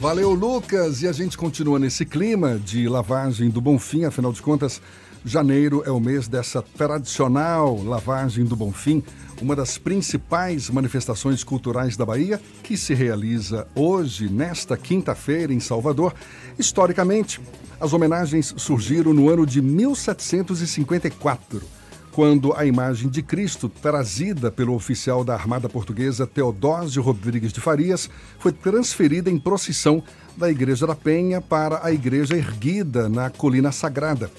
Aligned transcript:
Valeu, 0.00 0.32
Lucas! 0.32 1.02
E 1.02 1.08
a 1.08 1.12
gente 1.12 1.36
continua 1.36 1.78
nesse 1.78 2.06
clima 2.06 2.58
de 2.58 2.88
lavagem 2.88 3.50
do 3.50 3.60
Bonfim, 3.60 4.06
afinal 4.06 4.32
de 4.32 4.40
contas, 4.40 4.80
janeiro 5.22 5.82
é 5.84 5.90
o 5.90 6.00
mês 6.00 6.26
dessa 6.26 6.62
tradicional 6.62 7.84
lavagem 7.84 8.46
do 8.46 8.56
Bonfim, 8.56 9.04
uma 9.42 9.54
das 9.54 9.76
principais 9.76 10.70
manifestações 10.70 11.44
culturais 11.44 11.98
da 11.98 12.06
Bahia, 12.06 12.40
que 12.62 12.78
se 12.78 12.94
realiza 12.94 13.68
hoje, 13.74 14.30
nesta 14.30 14.74
quinta-feira, 14.74 15.52
em 15.52 15.60
Salvador. 15.60 16.14
Historicamente, 16.58 17.38
as 17.78 17.92
homenagens 17.92 18.54
surgiram 18.56 19.12
no 19.12 19.28
ano 19.28 19.44
de 19.44 19.60
1754 19.60 21.79
quando 22.12 22.52
a 22.54 22.64
imagem 22.64 23.08
de 23.08 23.22
Cristo, 23.22 23.68
trazida 23.68 24.50
pelo 24.50 24.74
oficial 24.74 25.24
da 25.24 25.34
Armada 25.34 25.68
Portuguesa 25.68 26.26
Teodósio 26.26 27.02
Rodrigues 27.02 27.52
de 27.52 27.60
Farias, 27.60 28.10
foi 28.38 28.52
transferida 28.52 29.30
em 29.30 29.38
procissão 29.38 30.02
da 30.36 30.50
Igreja 30.50 30.86
da 30.86 30.94
Penha 30.94 31.40
para 31.40 31.84
a 31.84 31.92
igreja 31.92 32.36
erguida 32.36 33.08
na 33.08 33.30
Colina 33.30 33.70
Sagrada. 33.70 34.30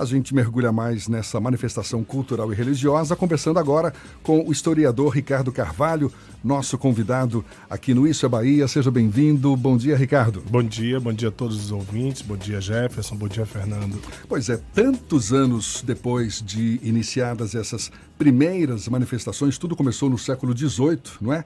A 0.00 0.04
gente 0.06 0.34
mergulha 0.34 0.72
mais 0.72 1.08
nessa 1.08 1.38
manifestação 1.38 2.02
cultural 2.02 2.50
e 2.50 2.56
religiosa, 2.56 3.14
conversando 3.14 3.58
agora 3.58 3.92
com 4.22 4.40
o 4.48 4.50
historiador 4.50 5.12
Ricardo 5.14 5.52
Carvalho, 5.52 6.10
nosso 6.42 6.78
convidado 6.78 7.44
aqui 7.68 7.92
no 7.92 8.06
Isso 8.06 8.24
é 8.24 8.28
Bahia. 8.30 8.66
Seja 8.66 8.90
bem-vindo. 8.90 9.54
Bom 9.54 9.76
dia, 9.76 9.94
Ricardo. 9.94 10.42
Bom 10.48 10.62
dia, 10.62 10.98
bom 10.98 11.12
dia 11.12 11.28
a 11.28 11.30
todos 11.30 11.62
os 11.62 11.70
ouvintes, 11.70 12.22
bom 12.22 12.34
dia, 12.34 12.62
Jefferson, 12.62 13.14
bom 13.14 13.28
dia, 13.28 13.44
Fernando. 13.44 14.00
Pois 14.26 14.48
é, 14.48 14.58
tantos 14.72 15.34
anos 15.34 15.84
depois 15.86 16.42
de 16.42 16.80
iniciadas 16.82 17.54
essas 17.54 17.92
primeiras 18.16 18.88
manifestações, 18.88 19.58
tudo 19.58 19.76
começou 19.76 20.08
no 20.08 20.16
século 20.16 20.56
XVIII, 20.56 20.98
não 21.20 21.34
é? 21.34 21.44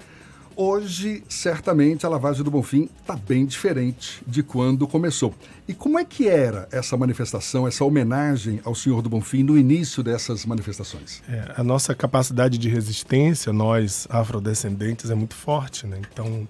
Hoje, 0.56 1.22
certamente, 1.28 2.06
a 2.06 2.08
lavagem 2.08 2.44
do 2.44 2.50
Bonfim 2.50 2.88
está 3.00 3.16
bem 3.16 3.45
diferente 3.45 4.22
de 4.26 4.42
quando 4.42 4.86
começou. 4.86 5.34
E 5.66 5.74
como 5.74 5.98
é 5.98 6.04
que 6.04 6.28
era 6.28 6.68
essa 6.70 6.96
manifestação, 6.96 7.66
essa 7.66 7.84
homenagem 7.84 8.60
ao 8.64 8.74
Senhor 8.74 9.02
do 9.02 9.09
Bonfim 9.09 9.42
no 9.42 9.59
início 9.59 10.02
dessas 10.02 10.46
manifestações? 10.46 11.23
É, 11.29 11.54
a 11.56 11.64
nossa 11.64 11.95
capacidade 11.95 12.56
de 12.56 12.68
resistência, 12.68 13.52
nós 13.52 14.06
afrodescendentes, 14.09 15.10
é 15.10 15.14
muito 15.14 15.34
forte. 15.34 15.87
Né? 15.87 16.01
Então, 16.12 16.46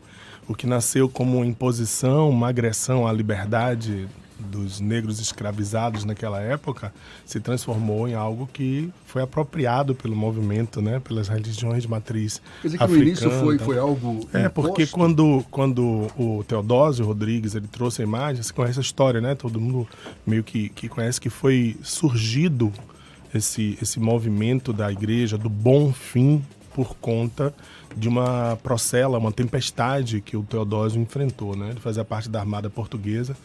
o 0.47 0.55
que 0.55 0.67
nasceu 0.67 1.09
como 1.09 1.39
uma 1.39 1.47
imposição, 1.47 2.29
uma 2.29 2.49
agressão 2.49 3.07
à 3.07 3.13
liberdade 3.13 4.07
dos 4.39 4.81
negros 4.81 5.21
escravizados 5.21 6.05
naquela 6.05 6.41
época 6.41 6.93
se 7.25 7.39
transformou 7.41 8.09
em 8.09 8.15
algo 8.15 8.49
que 8.53 8.91
foi 9.07 9.23
apropriado 9.23 9.95
pelo 9.95 10.17
movimento, 10.17 10.83
né, 10.83 11.01
pelas 11.01 11.29
religiões 11.29 11.83
de 11.83 11.89
matriz 11.89 12.43
Quer 12.61 12.69
dizer 12.69 12.79
que 12.79 12.85
africana. 12.85 13.05
no 13.05 13.09
início 13.09 13.31
foi, 13.31 13.59
foi 13.59 13.79
algo 13.79 14.29
É, 14.33 14.49
porque 14.49 14.87
quando, 14.87 15.45
quando 15.51 16.09
o 16.17 16.45
Teodósio 16.45 17.07
Rodrigues 17.07 17.55
ele 17.55 17.69
trouxe 17.69 18.03
a 18.03 18.05
imagem, 18.05 18.43
você 18.43 18.53
conhece 18.53 18.79
a 18.79 18.83
história, 18.83 19.21
né? 19.21 19.35
Todo 19.35 19.61
mundo 19.61 19.87
meio 20.27 20.43
que, 20.43 20.69
que 20.71 20.89
conhece 20.89 21.21
que 21.21 21.31
foi 21.31 21.77
surgido 21.83 22.73
esse, 23.33 23.79
esse 23.81 24.01
movimento 24.01 24.73
da 24.73 24.91
igreja 24.91 25.39
do 25.39 25.49
bom 25.49 25.93
fim 25.93 26.43
por 26.75 26.97
conta 26.97 27.55
de 27.97 28.09
uma 28.09 28.59
procela, 28.63 29.19
uma 29.19 29.31
tempestade 29.31 30.21
que 30.21 30.37
o 30.37 30.43
Teodósio 30.43 31.01
enfrentou, 31.01 31.57
né? 31.57 31.71
Ele 31.71 31.81
fazia 31.81 32.05
parte 32.05 32.29
da 32.29 32.41
armada 32.41 32.69
portuguesa 32.69 33.37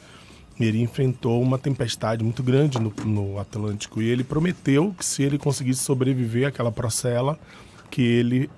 ele 0.65 0.81
enfrentou 0.81 1.41
uma 1.41 1.57
tempestade 1.57 2.23
muito 2.23 2.43
grande 2.43 2.79
no, 2.79 2.93
no, 3.05 3.39
Atlântico 3.39 4.01
e 4.01 4.09
ele 4.09 4.23
prometeu 4.23 4.93
que 4.97 5.05
se 5.05 5.23
ele 5.23 5.37
conseguisse 5.37 5.83
sobreviver 5.83 6.47
àquela 6.47 6.71
procela, 6.71 7.39
que 7.89 8.01
ele 8.01 8.49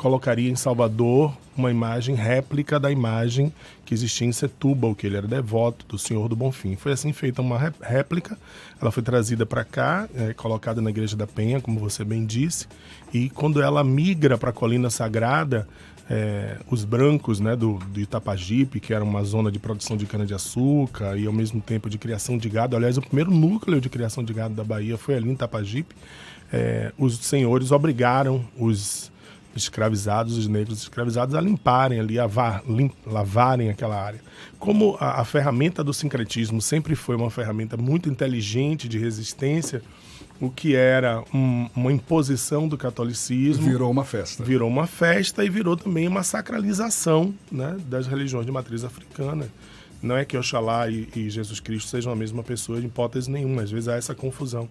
colocaria 0.00 0.50
em 0.50 0.56
Salvador 0.56 1.36
uma 1.54 1.70
imagem 1.70 2.14
réplica 2.14 2.80
da 2.80 2.90
imagem 2.90 3.52
que 3.84 3.92
existia 3.92 4.26
em 4.26 4.32
Setúbal, 4.32 4.94
que 4.94 5.06
ele 5.06 5.18
era 5.18 5.26
devoto 5.26 5.84
do 5.86 5.98
Senhor 5.98 6.26
do 6.26 6.34
Bonfim. 6.34 6.74
Foi 6.74 6.92
assim 6.92 7.12
feita 7.12 7.42
uma 7.42 7.58
réplica, 7.82 8.38
ela 8.80 8.90
foi 8.90 9.02
trazida 9.02 9.44
para 9.44 9.62
cá, 9.62 10.08
é, 10.14 10.32
colocada 10.32 10.80
na 10.80 10.88
Igreja 10.88 11.18
da 11.18 11.26
Penha, 11.26 11.60
como 11.60 11.78
você 11.78 12.02
bem 12.02 12.24
disse, 12.24 12.66
e 13.12 13.28
quando 13.28 13.60
ela 13.60 13.84
migra 13.84 14.38
para 14.38 14.48
a 14.48 14.52
Colina 14.54 14.88
Sagrada, 14.88 15.68
é, 16.08 16.56
os 16.70 16.82
brancos 16.82 17.38
né, 17.38 17.54
do, 17.54 17.74
do 17.92 18.00
Itapajipe, 18.00 18.80
que 18.80 18.94
era 18.94 19.04
uma 19.04 19.22
zona 19.22 19.52
de 19.52 19.58
produção 19.58 19.98
de 19.98 20.06
cana-de-açúcar 20.06 21.14
e 21.18 21.26
ao 21.26 21.32
mesmo 21.32 21.60
tempo 21.60 21.90
de 21.90 21.98
criação 21.98 22.38
de 22.38 22.48
gado. 22.48 22.74
Aliás, 22.74 22.96
o 22.96 23.02
primeiro 23.02 23.30
núcleo 23.30 23.82
de 23.82 23.90
criação 23.90 24.24
de 24.24 24.32
gado 24.32 24.54
da 24.54 24.64
Bahia 24.64 24.96
foi 24.96 25.16
ali 25.16 25.28
em 25.28 25.34
Itapajipe. 25.34 25.94
É, 26.50 26.90
os 26.96 27.18
senhores 27.18 27.70
obrigaram 27.70 28.42
os 28.58 29.12
escravizados, 29.54 30.36
os 30.36 30.46
negros 30.46 30.82
escravizados, 30.82 31.34
a 31.34 31.40
limparem 31.40 32.00
ali, 32.00 32.18
a 32.18 32.26
var, 32.26 32.62
lim, 32.68 32.90
lavarem 33.06 33.70
aquela 33.70 34.00
área. 34.00 34.20
Como 34.58 34.96
a, 35.00 35.20
a 35.20 35.24
ferramenta 35.24 35.82
do 35.82 35.92
sincretismo 35.92 36.60
sempre 36.60 36.94
foi 36.94 37.16
uma 37.16 37.30
ferramenta 37.30 37.76
muito 37.76 38.08
inteligente 38.08 38.88
de 38.88 38.98
resistência, 38.98 39.82
o 40.40 40.50
que 40.50 40.74
era 40.74 41.22
um, 41.34 41.68
uma 41.76 41.92
imposição 41.92 42.66
do 42.66 42.78
catolicismo. 42.78 43.64
Virou 43.64 43.90
uma 43.90 44.04
festa. 44.04 44.42
Virou 44.42 44.68
uma 44.68 44.86
festa 44.86 45.44
e 45.44 45.50
virou 45.50 45.76
também 45.76 46.08
uma 46.08 46.22
sacralização 46.22 47.34
né, 47.52 47.76
das 47.86 48.06
religiões 48.06 48.46
de 48.46 48.52
matriz 48.52 48.82
africana. 48.82 49.48
Não 50.02 50.16
é 50.16 50.24
que 50.24 50.36
Oxalá 50.36 50.88
e, 50.88 51.08
e 51.14 51.28
Jesus 51.28 51.60
Cristo 51.60 51.90
sejam 51.90 52.10
a 52.10 52.16
mesma 52.16 52.42
pessoa, 52.42 52.80
de 52.80 52.86
hipótese 52.86 53.30
nenhuma. 53.30 53.62
Às 53.62 53.70
vezes 53.70 53.88
há 53.88 53.96
essa 53.96 54.14
confusão. 54.14 54.66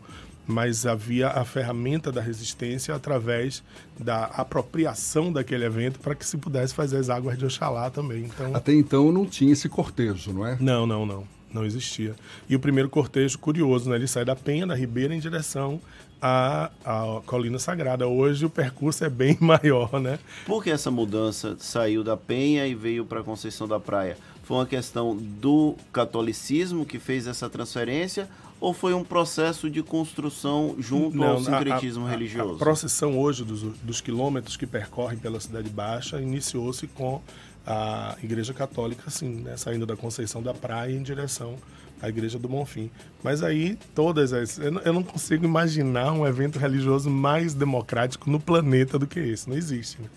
Mas 0.50 0.86
havia 0.86 1.30
a 1.30 1.46
ferramenta 1.46 2.12
da 2.12 2.22
resistência 2.22 2.96
através 2.96 3.64
da 4.00 4.26
apropriação 4.26 5.32
daquele 5.32 5.64
evento 5.64 6.00
para 6.00 6.16
que 6.16 6.26
se 6.26 6.38
pudesse 6.38 6.74
fazer 6.74 6.98
as 6.98 7.10
águas 7.10 7.38
de 7.38 7.46
Oxalá 7.46 7.90
também. 7.92 8.24
Então... 8.24 8.56
Até 8.56 8.74
então 8.74 9.12
não 9.12 9.26
tinha 9.26 9.54
esse 9.54 9.70
cortejo, 9.70 10.34
não 10.34 10.46
é? 10.46 10.58
Não, 10.60 10.88
não, 10.88 11.06
não 11.06 11.40
não 11.54 11.66
existia. 11.66 12.16
E 12.48 12.56
o 12.56 12.60
primeiro 12.60 12.90
cortejo, 12.90 13.38
curioso, 13.40 13.90
né? 13.90 13.96
ele 13.96 14.08
sai 14.08 14.24
da 14.24 14.36
Penha, 14.36 14.68
da 14.68 14.76
Ribeira, 14.76 15.14
em 15.16 15.20
direção 15.20 15.82
à, 16.22 16.70
à 16.84 17.22
Colina 17.26 17.60
Sagrada. 17.60 18.08
Hoje 18.08 18.46
o 18.46 18.50
percurso 18.50 19.04
é 19.04 19.10
bem 19.10 19.38
maior, 19.42 20.00
né? 20.00 20.20
Por 20.46 20.64
que 20.64 20.70
essa 20.70 20.92
mudança 20.92 21.56
saiu 21.60 22.04
da 22.04 22.16
Penha 22.16 22.68
e 22.68 22.76
veio 22.76 23.06
para 23.06 23.24
Conceição 23.24 23.68
da 23.68 23.80
Praia? 23.80 24.18
Foi 24.50 24.58
uma 24.58 24.66
questão 24.66 25.16
do 25.16 25.76
catolicismo 25.94 26.84
que 26.84 26.98
fez 26.98 27.28
essa 27.28 27.48
transferência 27.48 28.28
ou 28.60 28.74
foi 28.74 28.96
um 28.96 29.04
processo 29.04 29.70
de 29.70 29.84
construção 29.84 30.76
junto 30.80 31.16
Não, 31.16 31.34
ao 31.34 31.40
sincretismo 31.40 32.06
a, 32.06 32.08
a, 32.08 32.12
religioso? 32.12 32.56
A, 32.56 32.58
procissão 32.58 33.20
hoje 33.20 33.46
dos, 33.46 33.62
dos 33.62 34.02
quilômetros 34.02 34.58
que 34.58 34.66
percorrem 34.66 35.20
pela 35.20 35.40
Cidade 35.40 35.70
Baixa 35.70 36.20
iniciou-se 36.20 36.88
com 36.88 37.22
a 37.64 38.18
Igreja 38.24 38.52
Católica, 38.52 39.04
assim, 39.06 39.30
né, 39.30 39.56
saindo 39.56 39.86
da 39.86 39.96
Conceição 39.96 40.42
da 40.42 40.52
Praia 40.52 40.96
em 40.96 41.04
direção 41.04 41.56
à 42.02 42.10
Igreja 42.10 42.40
do 42.40 42.48
Bonfim. 42.48 42.90
Mas 43.24 43.44
aí, 43.44 43.78
todas 43.94 44.34
as. 44.34 44.58
Eu 44.58 44.94
não 44.94 45.04
consigo 45.04 45.46
imaginar 45.46 46.12
um 46.12 46.26
evento 46.26 46.58
religioso 46.58 47.08
mais 47.08 47.54
democrático 47.54 48.32
no 48.32 48.40
planeta 48.40 48.98
do 48.98 49.06
que 49.06 49.20
esse. 49.20 49.48
Não 49.48 49.56
existe, 49.56 50.02
né? 50.02 50.10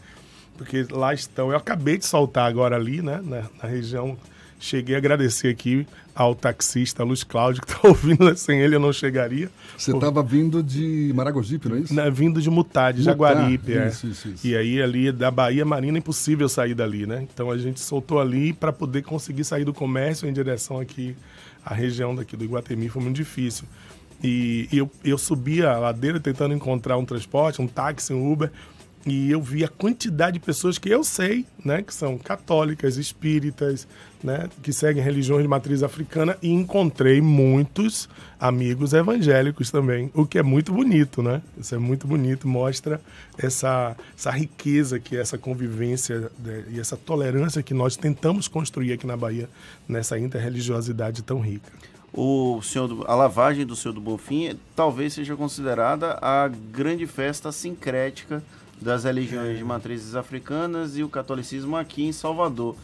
Porque 0.63 0.87
lá 0.91 1.13
estão. 1.13 1.51
Eu 1.51 1.57
acabei 1.57 1.99
de 1.99 2.07
soltar 2.07 2.49
agora 2.49 2.77
ali, 2.77 3.03
né, 3.03 3.21
na, 3.23 3.45
na 3.63 3.69
região 3.69 4.17
Cheguei 4.63 4.95
a 4.95 4.99
agradecer 4.99 5.49
aqui 5.49 5.85
ao 6.15 6.37
taxista 6.37 7.03
Luiz 7.03 7.25
Cláudio, 7.25 7.61
que 7.63 7.73
está 7.73 7.81
ouvindo, 7.89 8.25
né? 8.25 8.37
sem 8.37 8.61
ele 8.61 8.77
eu 8.77 8.81
não 8.81 8.93
chegaria. 8.93 9.51
Você 9.77 9.91
estava 9.91 10.23
vindo 10.23 10.63
de 10.63 11.11
Maragogipe, 11.17 11.69
não 11.69 11.77
é 11.77 11.81
isso? 11.81 11.93
Não, 11.93 12.13
vindo 12.13 12.41
de 12.41 12.49
Mutá, 12.49 12.93
de 12.93 13.03
Jaguaripe. 13.03 13.77
É. 13.77 13.89
Isso, 13.89 14.07
isso, 14.07 14.29
isso. 14.29 14.47
E 14.47 14.57
aí 14.57 14.81
ali 14.81 15.11
da 15.11 15.33
Bahia 15.33 15.65
Marina 15.65 15.99
é 15.99 16.01
impossível 16.01 16.49
sair 16.49 16.75
dali, 16.75 17.07
né? 17.07 17.27
Então 17.35 17.51
a 17.51 17.59
gente 17.59 17.81
soltou 17.81 18.21
ali 18.21 18.53
para 18.53 18.73
poder 18.73 19.03
conseguir 19.03 19.43
sair 19.43 19.65
do 19.65 19.75
comércio 19.75 20.29
em 20.29 20.33
direção 20.33 20.79
aqui 20.79 21.17
à 21.67 21.75
região 21.75 22.15
daqui 22.15 22.37
do 22.37 22.45
Iguatemi, 22.45 22.89
foi 22.89 23.03
muito 23.03 23.17
difícil. 23.17 23.67
E, 24.23 24.69
e 24.71 24.79
eu, 24.79 24.89
eu 25.03 25.19
subi 25.19 25.65
a 25.65 25.77
ladeira 25.77 26.21
tentando 26.21 26.55
encontrar 26.55 26.97
um 26.97 27.05
transporte, 27.05 27.61
um 27.61 27.67
táxi, 27.67 28.15
um 28.15 28.33
Uber, 28.33 28.53
e 29.05 29.31
eu 29.31 29.43
vi 29.43 29.65
a 29.65 29.69
quantidade 29.69 30.39
de 30.39 30.45
pessoas 30.45 30.79
que 30.79 30.89
eu 30.89 31.03
sei, 31.03 31.45
né, 31.65 31.83
que 31.83 31.93
são 31.93 32.17
católicas, 32.17 32.97
espíritas, 32.97 33.87
né, 34.23 34.49
que 34.63 34.73
seguem 34.73 35.03
religiões 35.03 35.43
de 35.43 35.49
matriz 35.49 35.83
africana 35.83 36.39
e 36.41 36.51
encontrei 36.51 37.21
muitos 37.21 38.09
amigos 38.39 38.93
evangélicos 38.93 39.71
também, 39.71 40.11
o 40.15 40.25
que 40.25 40.39
é 40.39 40.43
muito 40.43 40.73
bonito, 40.73 41.23
né? 41.23 41.43
Isso 41.59 41.75
é 41.75 41.79
muito 41.79 42.07
bonito, 42.07 42.47
mostra 42.47 43.01
essa, 43.37 43.97
essa 44.17 44.31
riqueza 44.31 45.01
que 45.01 45.17
é 45.17 45.21
essa 45.21 45.37
convivência 45.37 46.31
né, 46.39 46.65
e 46.71 46.79
essa 46.79 46.97
tolerância 46.97 47.63
que 47.63 47.75
nós 47.75 47.97
tentamos 47.97 48.47
construir 48.47 48.93
aqui 48.93 49.07
na 49.07 49.17
Bahia 49.17 49.49
nessa 49.89 50.17
interreligiosidade 50.19 51.23
tão 51.23 51.41
rica. 51.41 51.73
O 52.15 52.61
Senhor 52.63 53.05
a 53.09 53.15
lavagem 53.15 53.65
do 53.65 53.75
Senhor 53.75 53.95
do 53.95 54.01
Bonfim 54.01 54.59
talvez 54.77 55.15
seja 55.15 55.35
considerada 55.35 56.19
a 56.21 56.47
grande 56.47 57.07
festa 57.07 57.51
sincrética 57.51 58.43
das 58.83 59.05
religiões 59.05 59.57
de 59.57 59.65
matrizes 59.65 60.15
africanas 60.15 60.97
e 60.97 61.03
o 61.03 61.09
catolicismo 61.09 61.77
aqui 61.77 62.05
em 62.05 62.13
Salvador. 62.13 62.77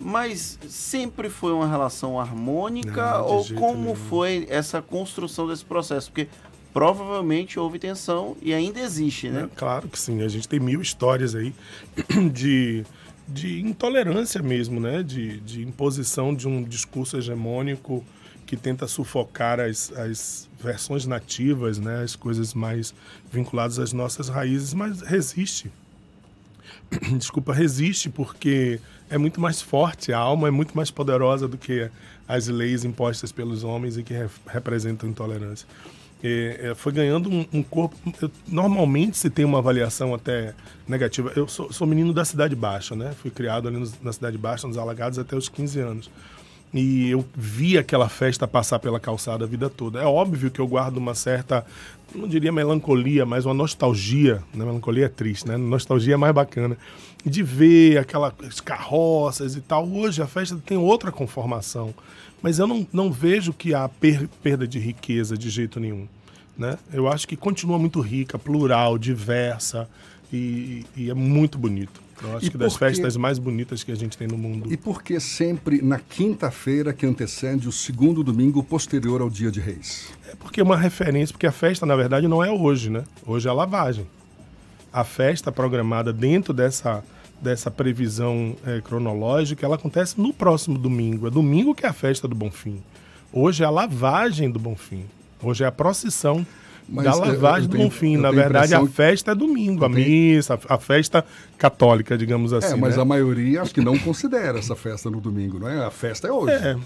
Mas 0.00 0.58
sempre 0.68 1.28
foi 1.28 1.52
uma 1.52 1.66
relação 1.66 2.20
harmônica 2.20 3.18
Não, 3.18 3.26
ou 3.26 3.44
como 3.54 3.82
nenhum. 3.82 3.94
foi 3.94 4.46
essa 4.48 4.80
construção 4.80 5.48
desse 5.48 5.64
processo? 5.64 6.10
Porque 6.10 6.28
provavelmente 6.72 7.58
houve 7.58 7.78
tensão 7.78 8.36
e 8.40 8.54
ainda 8.54 8.78
existe, 8.78 9.28
né? 9.28 9.48
É, 9.52 9.56
claro 9.56 9.88
que 9.88 9.98
sim. 9.98 10.22
A 10.22 10.28
gente 10.28 10.46
tem 10.46 10.60
mil 10.60 10.80
histórias 10.80 11.34
aí 11.34 11.52
de 12.32 12.84
de 13.30 13.60
intolerância 13.60 14.42
mesmo, 14.42 14.80
né? 14.80 15.02
De, 15.02 15.38
de 15.40 15.62
imposição 15.62 16.34
de 16.34 16.48
um 16.48 16.62
discurso 16.62 17.16
hegemônico 17.18 18.02
que 18.48 18.56
tenta 18.56 18.88
sufocar 18.88 19.60
as, 19.60 19.92
as 19.92 20.48
versões 20.58 21.04
nativas, 21.04 21.78
né? 21.78 22.02
As 22.02 22.16
coisas 22.16 22.54
mais 22.54 22.94
vinculadas 23.30 23.78
às 23.78 23.92
nossas 23.92 24.30
raízes, 24.30 24.72
mas 24.72 25.02
resiste. 25.02 25.70
Desculpa, 27.18 27.52
resiste 27.52 28.08
porque 28.08 28.80
é 29.10 29.18
muito 29.18 29.38
mais 29.38 29.60
forte, 29.60 30.14
a 30.14 30.18
alma 30.18 30.48
é 30.48 30.50
muito 30.50 30.74
mais 30.74 30.90
poderosa 30.90 31.46
do 31.46 31.58
que 31.58 31.90
as 32.26 32.48
leis 32.48 32.84
impostas 32.84 33.30
pelos 33.30 33.64
homens 33.64 33.98
e 33.98 34.02
que 34.02 34.14
re 34.14 34.28
representam 34.46 35.10
intolerância. 35.10 35.68
É, 36.24 36.72
foi 36.74 36.92
ganhando 36.92 37.30
um, 37.30 37.46
um 37.52 37.62
corpo. 37.62 37.94
Eu, 38.20 38.30
normalmente 38.48 39.18
se 39.18 39.28
tem 39.28 39.44
uma 39.44 39.58
avaliação 39.58 40.14
até 40.14 40.54
negativa. 40.88 41.30
Eu 41.36 41.46
sou, 41.46 41.70
sou 41.70 41.86
menino 41.86 42.14
da 42.14 42.24
Cidade 42.24 42.56
Baixa, 42.56 42.96
né? 42.96 43.12
Fui 43.12 43.30
criado 43.30 43.68
ali 43.68 43.88
na 44.02 44.12
Cidade 44.12 44.38
Baixa, 44.38 44.66
nos 44.66 44.78
Alagados, 44.78 45.18
até 45.18 45.36
os 45.36 45.50
15 45.50 45.80
anos. 45.80 46.10
E 46.72 47.10
eu 47.10 47.24
vi 47.34 47.78
aquela 47.78 48.08
festa 48.08 48.46
passar 48.46 48.78
pela 48.78 49.00
calçada 49.00 49.44
a 49.44 49.48
vida 49.48 49.70
toda. 49.70 50.00
É 50.00 50.04
óbvio 50.04 50.50
que 50.50 50.60
eu 50.60 50.66
guardo 50.66 50.98
uma 50.98 51.14
certa, 51.14 51.64
não 52.14 52.28
diria 52.28 52.52
melancolia, 52.52 53.24
mas 53.24 53.46
uma 53.46 53.54
nostalgia. 53.54 54.42
Né? 54.52 54.64
Melancolia 54.64 55.06
é 55.06 55.08
triste, 55.08 55.48
né? 55.48 55.56
Nostalgia 55.56 56.14
é 56.14 56.16
mais 56.16 56.34
bacana. 56.34 56.76
De 57.24 57.42
ver 57.42 57.98
aquelas 57.98 58.60
carroças 58.60 59.56
e 59.56 59.60
tal. 59.60 59.88
Hoje 59.88 60.20
a 60.20 60.26
festa 60.26 60.60
tem 60.64 60.76
outra 60.76 61.10
conformação. 61.10 61.94
Mas 62.42 62.58
eu 62.58 62.66
não, 62.66 62.86
não 62.92 63.10
vejo 63.10 63.52
que 63.52 63.74
há 63.74 63.88
per, 63.88 64.28
perda 64.42 64.66
de 64.66 64.78
riqueza 64.78 65.36
de 65.36 65.50
jeito 65.50 65.80
nenhum. 65.80 66.06
Né? 66.56 66.76
Eu 66.92 67.08
acho 67.08 67.26
que 67.26 67.36
continua 67.36 67.78
muito 67.78 68.00
rica, 68.00 68.38
plural, 68.38 68.98
diversa 68.98 69.88
e, 70.32 70.84
e 70.96 71.10
é 71.10 71.14
muito 71.14 71.56
bonito. 71.58 72.07
Eu 72.22 72.36
acho 72.36 72.46
e 72.46 72.50
que 72.50 72.58
das 72.58 72.76
festas 72.76 73.16
mais 73.16 73.38
bonitas 73.38 73.84
que 73.84 73.92
a 73.92 73.94
gente 73.94 74.16
tem 74.16 74.26
no 74.26 74.36
mundo. 74.36 74.72
E 74.72 74.76
por 74.76 75.02
que 75.02 75.18
sempre 75.20 75.80
na 75.82 75.98
quinta-feira 75.98 76.92
que 76.92 77.06
antecede 77.06 77.68
o 77.68 77.72
segundo 77.72 78.24
domingo 78.24 78.62
posterior 78.62 79.20
ao 79.20 79.30
dia 79.30 79.50
de 79.50 79.60
reis? 79.60 80.08
É 80.30 80.34
porque 80.34 80.60
é 80.60 80.64
uma 80.64 80.76
referência, 80.76 81.32
porque 81.32 81.46
a 81.46 81.52
festa, 81.52 81.86
na 81.86 81.96
verdade, 81.96 82.26
não 82.26 82.42
é 82.42 82.50
hoje, 82.50 82.90
né? 82.90 83.04
Hoje 83.26 83.46
é 83.46 83.50
a 83.50 83.54
lavagem. 83.54 84.06
A 84.92 85.04
festa 85.04 85.52
programada 85.52 86.12
dentro 86.12 86.52
dessa 86.52 87.04
dessa 87.40 87.70
previsão 87.70 88.56
é, 88.66 88.80
cronológica, 88.80 89.64
ela 89.64 89.76
acontece 89.76 90.20
no 90.20 90.32
próximo 90.32 90.76
domingo. 90.76 91.26
É 91.26 91.30
domingo 91.30 91.74
que 91.74 91.86
é 91.86 91.88
a 91.88 91.92
festa 91.92 92.26
do 92.26 92.34
Bonfim. 92.34 92.82
Hoje 93.32 93.62
é 93.62 93.66
a 93.66 93.70
lavagem 93.70 94.50
do 94.50 94.58
Bonfim. 94.58 95.04
Hoje 95.42 95.62
é 95.62 95.66
a 95.66 95.72
procissão 95.72 96.44
Mas 96.88 97.04
da 97.04 97.14
lavagem 97.14 97.68
do 97.68 97.76
Bonfim. 97.76 98.16
Na 98.16 98.30
verdade, 98.30 98.74
a 98.74 98.86
festa 98.86 99.32
é 99.32 99.34
domingo, 99.34 99.84
a 99.84 99.88
missa, 99.88 100.58
a 100.68 100.78
festa 100.78 101.24
católica, 101.58 102.16
digamos 102.16 102.52
assim. 102.52 102.72
É, 102.72 102.76
mas 102.76 102.96
né? 102.96 103.02
a 103.02 103.04
maioria 103.04 103.62
acho 103.62 103.74
que 103.74 103.80
não 103.80 103.98
considera 103.98 104.58
essa 104.58 104.74
festa 104.74 105.10
no 105.10 105.20
domingo, 105.20 105.58
não 105.58 105.68
é? 105.68 105.84
A 105.84 105.90
festa 105.90 106.28
é 106.28 106.32
hoje. 106.32 106.52
É. 106.52 106.76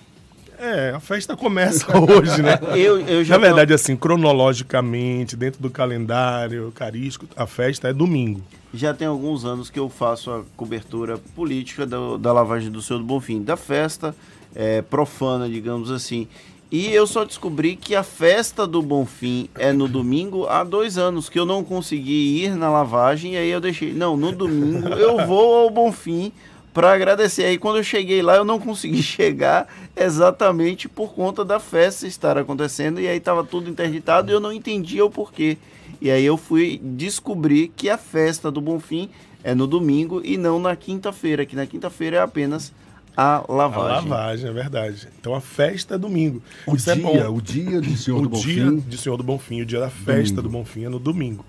É, 0.58 0.90
a 0.90 1.00
festa 1.00 1.36
começa 1.36 1.86
hoje, 1.98 2.40
né? 2.40 2.58
eu, 2.78 3.00
eu 3.00 3.24
já 3.24 3.34
Na 3.34 3.40
verdade, 3.46 3.70
tô... 3.70 3.74
assim, 3.74 3.96
cronologicamente, 3.96 5.36
dentro 5.36 5.60
do 5.60 5.68
calendário 5.68 6.70
carístico, 6.72 7.26
a 7.36 7.46
festa 7.46 7.88
é 7.88 7.92
domingo. 7.92 8.40
Já 8.72 8.94
tem 8.94 9.06
alguns 9.06 9.44
anos 9.44 9.68
que 9.68 9.78
eu 9.78 9.88
faço 9.88 10.30
a 10.30 10.42
cobertura 10.56 11.18
política 11.34 11.84
do, 11.84 12.16
da 12.16 12.32
lavagem 12.32 12.70
do 12.70 12.80
Senhor 12.80 13.00
do 13.00 13.04
Bonfim, 13.04 13.42
da 13.42 13.56
festa 13.56 14.14
é, 14.54 14.82
profana, 14.82 15.48
digamos 15.48 15.90
assim. 15.90 16.28
E 16.72 16.90
eu 16.90 17.06
só 17.06 17.22
descobri 17.22 17.76
que 17.76 17.94
a 17.94 18.02
festa 18.02 18.66
do 18.66 18.80
Bonfim 18.80 19.46
é 19.56 19.74
no 19.74 19.86
domingo 19.86 20.46
há 20.46 20.64
dois 20.64 20.96
anos, 20.96 21.28
que 21.28 21.38
eu 21.38 21.44
não 21.44 21.62
consegui 21.62 22.42
ir 22.42 22.56
na 22.56 22.70
lavagem, 22.70 23.34
e 23.34 23.36
aí 23.36 23.50
eu 23.50 23.60
deixei. 23.60 23.92
Não, 23.92 24.16
no 24.16 24.32
domingo 24.32 24.88
eu 24.88 25.26
vou 25.26 25.64
ao 25.64 25.68
Bonfim 25.68 26.32
para 26.72 26.94
agradecer. 26.94 27.44
Aí 27.44 27.58
quando 27.58 27.76
eu 27.76 27.84
cheguei 27.84 28.22
lá, 28.22 28.36
eu 28.36 28.44
não 28.44 28.58
consegui 28.58 29.02
chegar 29.04 29.68
exatamente 29.94 30.88
por 30.88 31.12
conta 31.12 31.44
da 31.44 31.60
festa 31.60 32.06
estar 32.06 32.38
acontecendo 32.38 32.98
e 32.98 33.06
aí 33.06 33.18
estava 33.18 33.44
tudo 33.44 33.68
interditado 33.68 34.30
e 34.30 34.34
eu 34.34 34.40
não 34.40 34.50
entendia 34.50 35.04
o 35.04 35.10
porquê. 35.10 35.58
E 36.00 36.10
aí 36.10 36.24
eu 36.24 36.38
fui 36.38 36.80
descobrir 36.82 37.68
que 37.76 37.90
a 37.90 37.98
festa 37.98 38.50
do 38.50 38.62
Bonfim 38.62 39.10
é 39.44 39.54
no 39.54 39.66
domingo 39.66 40.22
e 40.24 40.38
não 40.38 40.58
na 40.58 40.74
quinta-feira, 40.74 41.44
que 41.44 41.54
na 41.54 41.66
quinta-feira 41.66 42.16
é 42.16 42.20
apenas 42.20 42.72
a 43.16 43.44
lavagem. 43.48 43.90
A 43.90 44.00
lavagem, 44.00 44.50
é 44.50 44.52
verdade. 44.52 45.08
Então 45.20 45.34
a 45.34 45.40
festa 45.40 45.94
é 45.94 45.98
domingo. 45.98 46.42
O 46.66 46.74
Isso 46.74 46.90
é 46.90 46.94
dia, 46.94 47.20
é 47.20 47.28
o 47.28 47.40
dia 47.40 47.80
do 47.80 47.96
Senhor 47.96 48.18
o 48.20 48.22
do 48.22 48.28
Bonfim. 48.30 48.50
O 48.50 48.54
dia 48.54 48.70
do 48.70 48.96
Senhor 48.98 49.16
do 49.16 49.22
Bonfim, 49.22 49.62
o 49.62 49.66
dia 49.66 49.80
da 49.80 49.90
festa 49.90 50.36
domingo. 50.36 50.42
do 50.42 50.48
Bonfim 50.48 50.84
é 50.84 50.88
no 50.88 50.98
domingo. 50.98 51.44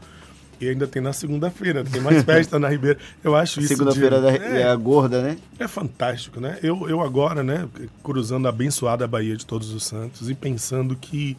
E 0.59 0.69
ainda 0.69 0.87
tem 0.87 1.01
na 1.01 1.11
segunda-feira, 1.11 1.83
tem 1.83 2.01
mais 2.01 2.23
festa 2.23 2.57
na 2.59 2.69
Ribeira. 2.69 2.97
Eu 3.23 3.35
acho 3.35 3.59
isso. 3.59 3.69
Segunda-feira 3.69 4.21
de... 4.21 4.27
é, 4.27 4.61
é, 4.61 4.63
a 4.63 4.75
gorda, 4.75 5.21
né? 5.21 5.37
É 5.59 5.67
fantástico, 5.67 6.39
né? 6.39 6.57
Eu, 6.63 6.87
eu 6.87 7.01
agora, 7.01 7.43
né, 7.43 7.67
cruzando 8.01 8.45
a 8.45 8.49
abençoada 8.49 9.07
Bahia 9.07 9.35
de 9.35 9.45
Todos 9.45 9.71
os 9.71 9.85
Santos 9.85 10.29
e 10.29 10.33
pensando 10.33 10.95
que 10.95 11.37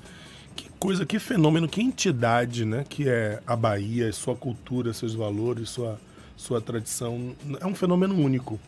que 0.56 0.70
coisa, 0.78 1.04
que 1.04 1.18
fenômeno, 1.18 1.66
que 1.66 1.82
entidade, 1.82 2.64
né, 2.64 2.84
que 2.88 3.08
é 3.08 3.40
a 3.44 3.56
Bahia, 3.56 4.12
sua 4.12 4.36
cultura, 4.36 4.92
seus 4.92 5.12
valores, 5.12 5.68
sua 5.70 5.98
sua 6.36 6.60
tradição, 6.60 7.32
é 7.60 7.66
um 7.66 7.74
fenômeno 7.74 8.14
único. 8.14 8.58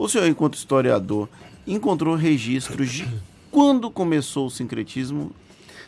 O 0.00 0.08
senhor, 0.08 0.26
enquanto 0.26 0.54
historiador, 0.54 1.28
encontrou 1.66 2.16
registros 2.16 2.90
de 2.90 3.06
quando 3.50 3.90
começou 3.90 4.46
o 4.46 4.50
sincretismo 4.50 5.30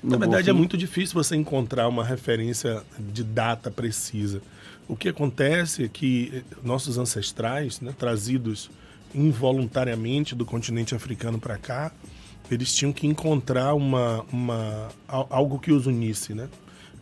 na 0.02 0.18
verdade, 0.18 0.50
é 0.50 0.52
muito 0.52 0.76
difícil 0.76 1.14
você 1.14 1.36
encontrar 1.36 1.88
uma 1.88 2.04
referência 2.04 2.82
de 2.98 3.22
data 3.22 3.70
precisa. 3.70 4.42
O 4.88 4.96
que 4.96 5.08
acontece 5.08 5.84
é 5.84 5.88
que 5.88 6.44
nossos 6.62 6.98
ancestrais, 6.98 7.80
né, 7.80 7.94
trazidos 7.96 8.68
involuntariamente 9.14 10.34
do 10.34 10.44
continente 10.44 10.92
africano 10.92 11.38
para 11.38 11.56
cá, 11.56 11.92
eles 12.50 12.74
tinham 12.74 12.92
que 12.92 13.06
encontrar 13.06 13.74
uma, 13.74 14.26
uma, 14.32 14.88
algo 15.06 15.58
que 15.60 15.70
os 15.70 15.86
unisse. 15.86 16.34
Né? 16.34 16.48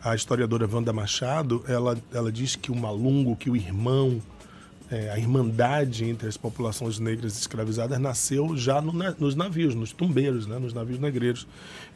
A 0.05 0.15
historiadora 0.15 0.69
Wanda 0.71 0.93
Machado, 0.93 1.65
ela, 1.67 1.99
ela 2.13 2.31
diz 2.31 2.55
que 2.55 2.71
o 2.71 2.77
malungo, 2.77 3.35
que 3.35 3.49
o 3.49 3.57
irmão, 3.57 4.21
é, 4.91 5.11
a 5.11 5.19
irmandade 5.19 6.05
entre 6.05 6.29
as 6.29 6.37
populações 6.37 6.99
negras 6.99 7.39
escravizadas 7.39 7.99
nasceu 7.99 8.57
já 8.57 8.81
no, 8.81 8.93
nos 8.93 9.37
navios, 9.37 9.75
nos 9.75 9.93
tumbeiros, 9.93 10.47
né, 10.47 10.59
nos 10.59 10.75
navios 10.75 10.99
negreiros. 10.99 11.47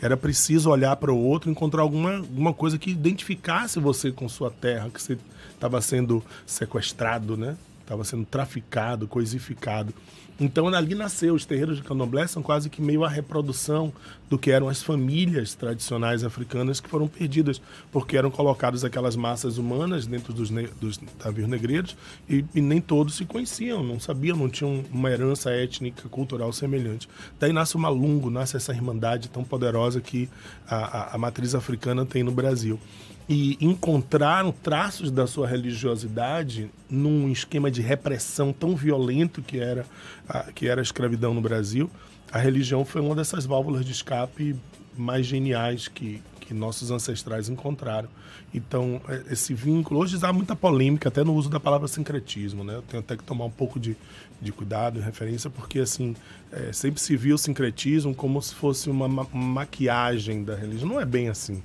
Era 0.00 0.17
preciso 0.17 0.70
olhar 0.70 0.94
para 0.96 1.12
o 1.12 1.19
outro, 1.19 1.50
encontrar 1.50 1.82
alguma, 1.82 2.19
alguma 2.19 2.55
coisa 2.55 2.79
que 2.79 2.91
identificasse 2.91 3.81
você 3.81 4.12
com 4.12 4.29
sua 4.29 4.50
terra, 4.50 4.91
que 4.91 5.02
você 5.02 5.19
estava 5.52 5.81
sendo 5.81 6.23
sequestrado, 6.46 7.37
né? 7.37 7.56
Estava 7.85 8.03
sendo 8.03 8.25
traficado, 8.25 9.07
coisificado. 9.07 9.93
Então 10.41 10.67
ali 10.69 10.95
nasceu, 10.97 11.35
os 11.35 11.45
terreiros 11.45 11.77
de 11.77 11.83
candomblé 11.83 12.27
são 12.27 12.43
quase 12.43 12.69
que 12.69 12.83
meio 12.83 13.05
a 13.05 13.08
reprodução 13.08 13.93
do 14.29 14.37
que 14.37 14.51
eram 14.51 14.69
as 14.69 14.82
famílias 14.82 15.55
tradicionais 15.55 16.25
africanas 16.25 16.81
que 16.81 16.89
foram 16.89 17.06
perdidas, 17.06 17.63
porque 17.93 18.17
eram 18.17 18.31
colocadas 18.31 18.85
aquelas 18.85 19.15
massas 19.15 19.58
humanas 19.58 20.06
dentro 20.06 20.32
dos, 20.32 20.51
ne 20.51 20.67
dos 20.81 20.99
navios 21.23 21.47
negreiros 21.47 21.97
e, 22.29 22.44
e, 22.53 22.61
nem 22.61 22.81
todos 22.81 23.15
se 23.15 23.25
conheciam, 23.25 23.85
não 23.85 24.01
sabiam, 24.01 24.37
não 24.37 24.49
tinham 24.49 24.82
uma 24.91 25.08
herança 25.11 25.51
étnica, 25.51 26.08
cultural 26.08 26.53
semelhante. 26.53 27.08
Daí 27.39 27.53
nasce 27.53 27.77
o 27.77 27.79
Malungo, 27.79 28.29
nasce 28.29 28.56
essa 28.56 28.73
irmandade 28.73 29.29
tão 29.29 29.44
poderosa 29.44 30.01
que 30.01 30.29
a, 30.67 30.77
a, 30.77 31.15
a 31.15 31.19
matriz 31.19 31.55
africana 31.55 32.05
tem 32.05 32.25
no 32.25 32.32
Brasil 32.32 32.81
e 33.29 33.57
encontraram 33.61 34.53
traços 34.53 35.11
da 35.11 35.27
sua 35.27 35.47
religiosidade 35.47 36.71
num 36.91 37.31
esquema 37.31 37.71
de 37.71 37.81
repressão 37.81 38.53
tão 38.53 38.77
violento 38.77 39.41
que 39.41 39.59
era 39.59 39.87
a, 40.29 40.53
que 40.53 40.69
era 40.69 40.81
a 40.81 40.83
escravidão 40.83 41.33
no 41.33 41.41
Brasil, 41.41 41.91
a 42.31 42.39
religião 42.39 42.85
foi 42.85 43.01
uma 43.01 43.15
dessas 43.15 43.47
válvulas 43.47 43.85
de 43.85 43.93
escape 43.93 44.57
mais 44.97 45.25
geniais 45.27 45.89
que, 45.89 46.23
que 46.41 46.53
nossos 46.53 46.91
ancestrais 46.91 47.49
encontraram. 47.49 48.09
Então, 48.53 49.01
é, 49.09 49.33
esse 49.33 49.55
vínculo, 49.55 50.01
hoje 50.01 50.19
há 50.23 50.33
muita 50.33 50.55
polêmica 50.55 51.09
até 51.09 51.25
no 51.25 51.35
uso 51.35 51.49
da 51.49 51.59
palavra 51.59 51.89
sincretismo, 51.89 52.63
né? 52.63 52.77
Eu 52.77 52.83
tenho 52.83 53.03
até 53.03 53.17
que 53.17 53.25
tomar 53.25 53.47
um 53.47 53.51
pouco 53.51 53.81
de, 53.81 53.97
de 54.41 54.53
cuidado 54.53 54.99
e 54.99 55.03
referência, 55.03 55.49
porque 55.49 55.81
assim, 55.81 56.15
é, 56.53 56.73
sempre 56.73 57.01
se 57.01 57.17
viu 57.17 57.35
o 57.35 57.39
sincretismo 57.39 58.15
como 58.15 58.41
se 58.41 58.55
fosse 58.55 58.91
uma 58.91 59.09
ma 59.09 59.27
maquiagem 59.33 60.45
da 60.45 60.55
religião. 60.55 60.89
Não 60.89 61.01
é 61.01 61.05
bem 61.05 61.29
assim 61.29 61.63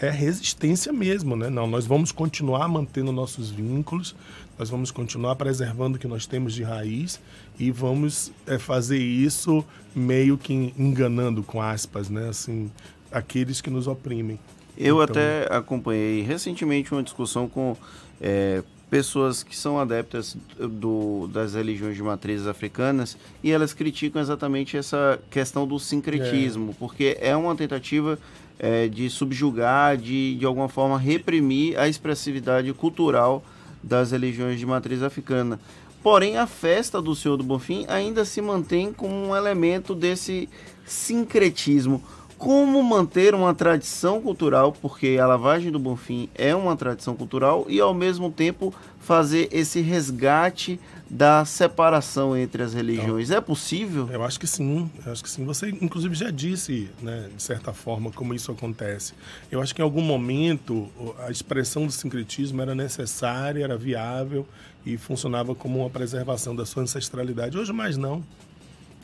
é 0.00 0.10
resistência 0.10 0.92
mesmo, 0.92 1.36
né? 1.36 1.50
Não, 1.50 1.66
nós 1.66 1.86
vamos 1.86 2.10
continuar 2.10 2.66
mantendo 2.68 3.12
nossos 3.12 3.50
vínculos, 3.50 4.14
nós 4.58 4.70
vamos 4.70 4.90
continuar 4.90 5.36
preservando 5.36 5.96
o 5.96 6.00
que 6.00 6.08
nós 6.08 6.26
temos 6.26 6.54
de 6.54 6.62
raiz 6.62 7.20
e 7.58 7.70
vamos 7.70 8.32
é, 8.46 8.58
fazer 8.58 8.98
isso 8.98 9.64
meio 9.94 10.38
que 10.38 10.72
enganando, 10.78 11.42
com 11.42 11.60
aspas, 11.60 12.08
né? 12.08 12.28
Assim, 12.28 12.70
aqueles 13.12 13.60
que 13.60 13.68
nos 13.68 13.86
oprimem. 13.86 14.38
Eu 14.76 15.02
então... 15.02 15.04
até 15.04 15.46
acompanhei 15.54 16.22
recentemente 16.22 16.92
uma 16.92 17.02
discussão 17.02 17.46
com 17.46 17.76
é, 18.20 18.62
pessoas 18.88 19.42
que 19.42 19.56
são 19.56 19.78
adeptas 19.78 20.36
do, 20.58 21.28
das 21.28 21.54
religiões 21.54 21.94
de 21.94 22.02
matrizes 22.02 22.46
africanas 22.46 23.16
e 23.42 23.52
elas 23.52 23.72
criticam 23.72 24.20
exatamente 24.20 24.76
essa 24.76 25.20
questão 25.30 25.66
do 25.66 25.78
sincretismo, 25.78 26.72
é. 26.72 26.74
porque 26.78 27.18
é 27.20 27.36
uma 27.36 27.54
tentativa 27.54 28.18
é, 28.60 28.86
de 28.86 29.08
subjugar, 29.08 29.96
de 29.96 30.36
de 30.36 30.44
alguma 30.44 30.68
forma 30.68 30.98
reprimir 30.98 31.78
a 31.78 31.88
expressividade 31.88 32.70
cultural 32.74 33.42
das 33.82 34.12
religiões 34.12 34.60
de 34.60 34.66
matriz 34.66 35.02
africana. 35.02 35.58
Porém, 36.02 36.36
a 36.36 36.46
festa 36.46 37.00
do 37.00 37.14
Senhor 37.14 37.36
do 37.36 37.44
Bonfim 37.44 37.84
ainda 37.88 38.24
se 38.24 38.40
mantém 38.40 38.92
como 38.92 39.14
um 39.14 39.34
elemento 39.34 39.94
desse 39.94 40.48
sincretismo. 40.84 42.02
Como 42.38 42.82
manter 42.82 43.34
uma 43.34 43.52
tradição 43.52 44.18
cultural, 44.18 44.72
porque 44.72 45.18
a 45.20 45.26
lavagem 45.26 45.70
do 45.70 45.78
Bonfim 45.78 46.30
é 46.34 46.54
uma 46.54 46.74
tradição 46.74 47.14
cultural, 47.14 47.66
e 47.68 47.80
ao 47.80 47.92
mesmo 47.92 48.30
tempo 48.30 48.72
fazer 48.98 49.48
esse 49.52 49.82
resgate 49.82 50.80
da 51.10 51.44
separação 51.44 52.36
entre 52.36 52.62
as 52.62 52.72
religiões. 52.72 53.28
Então, 53.28 53.38
é 53.38 53.40
possível? 53.40 54.08
Eu 54.12 54.22
acho 54.22 54.38
que 54.38 54.46
sim, 54.46 54.88
eu 55.04 55.10
acho 55.10 55.24
que 55.24 55.28
sim. 55.28 55.44
Você, 55.44 55.68
inclusive, 55.68 56.14
já 56.14 56.30
disse, 56.30 56.88
né, 57.02 57.28
de 57.36 57.42
certa 57.42 57.72
forma, 57.72 58.12
como 58.12 58.32
isso 58.32 58.52
acontece. 58.52 59.12
Eu 59.50 59.60
acho 59.60 59.74
que 59.74 59.82
em 59.82 59.84
algum 59.84 60.02
momento 60.02 60.88
a 61.26 61.30
expressão 61.30 61.84
do 61.84 61.92
sincretismo 61.92 62.62
era 62.62 62.76
necessária, 62.76 63.64
era 63.64 63.76
viável 63.76 64.46
e 64.86 64.96
funcionava 64.96 65.52
como 65.52 65.80
uma 65.80 65.90
preservação 65.90 66.54
da 66.54 66.64
sua 66.64 66.84
ancestralidade. 66.84 67.58
Hoje 67.58 67.72
mais 67.72 67.96
não. 67.96 68.22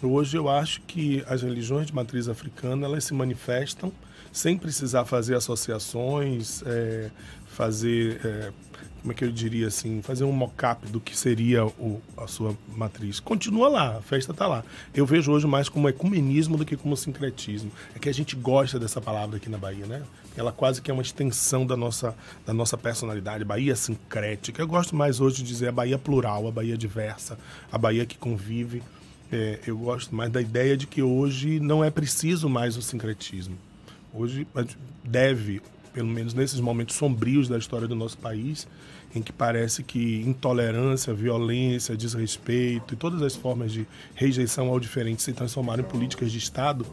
Hoje 0.00 0.36
eu 0.36 0.48
acho 0.48 0.82
que 0.82 1.24
as 1.26 1.42
religiões 1.42 1.86
de 1.86 1.94
matriz 1.94 2.28
africana 2.28 2.86
elas 2.86 3.02
se 3.02 3.14
manifestam 3.14 3.90
sem 4.36 4.58
precisar 4.58 5.06
fazer 5.06 5.34
associações, 5.34 6.62
é, 6.66 7.10
fazer, 7.46 8.20
é, 8.22 8.52
como 9.00 9.10
é 9.10 9.14
que 9.14 9.24
eu 9.24 9.32
diria 9.32 9.66
assim, 9.66 10.02
fazer 10.02 10.24
um 10.24 10.30
mock-up 10.32 10.86
do 10.88 11.00
que 11.00 11.16
seria 11.16 11.64
o, 11.64 12.02
a 12.18 12.26
sua 12.26 12.54
matriz. 12.76 13.18
Continua 13.18 13.66
lá, 13.70 13.96
a 13.96 14.02
festa 14.02 14.32
está 14.32 14.46
lá. 14.46 14.62
Eu 14.94 15.06
vejo 15.06 15.32
hoje 15.32 15.46
mais 15.46 15.70
como 15.70 15.88
ecumenismo 15.88 16.58
do 16.58 16.66
que 16.66 16.76
como 16.76 16.94
sincretismo. 16.98 17.72
É 17.94 17.98
que 17.98 18.10
a 18.10 18.12
gente 18.12 18.36
gosta 18.36 18.78
dessa 18.78 19.00
palavra 19.00 19.38
aqui 19.38 19.48
na 19.48 19.56
Bahia, 19.56 19.86
né? 19.86 20.02
Ela 20.36 20.52
quase 20.52 20.82
que 20.82 20.90
é 20.90 20.94
uma 20.94 21.02
extensão 21.02 21.64
da 21.64 21.74
nossa, 21.74 22.14
da 22.44 22.52
nossa 22.52 22.76
personalidade, 22.76 23.42
Bahia 23.42 23.74
sincrética. 23.74 24.60
Eu 24.60 24.68
gosto 24.68 24.94
mais 24.94 25.18
hoje 25.18 25.36
de 25.36 25.44
dizer 25.44 25.68
a 25.68 25.72
Bahia 25.72 25.96
plural, 25.96 26.46
a 26.46 26.52
Bahia 26.52 26.76
diversa, 26.76 27.38
a 27.72 27.78
Bahia 27.78 28.04
que 28.04 28.18
convive. 28.18 28.82
É, 29.32 29.60
eu 29.66 29.78
gosto 29.78 30.14
mais 30.14 30.30
da 30.30 30.42
ideia 30.42 30.76
de 30.76 30.86
que 30.86 31.00
hoje 31.00 31.58
não 31.58 31.82
é 31.82 31.90
preciso 31.90 32.50
mais 32.50 32.76
o 32.76 32.82
sincretismo. 32.82 33.56
Hoje 34.16 34.46
deve, 35.04 35.60
pelo 35.92 36.08
menos 36.08 36.32
nesses 36.32 36.58
momentos 36.58 36.96
sombrios 36.96 37.48
da 37.48 37.58
história 37.58 37.86
do 37.86 37.94
nosso 37.94 38.16
país, 38.18 38.66
em 39.14 39.22
que 39.22 39.32
parece 39.32 39.82
que 39.82 40.22
intolerância, 40.22 41.12
violência, 41.12 41.96
desrespeito 41.96 42.94
e 42.94 42.96
todas 42.96 43.22
as 43.22 43.34
formas 43.34 43.72
de 43.72 43.86
rejeição 44.14 44.68
ao 44.68 44.80
diferente 44.80 45.22
se 45.22 45.32
transformaram 45.32 45.82
em 45.82 45.86
políticas 45.86 46.32
de 46.32 46.38
Estado, 46.38 46.86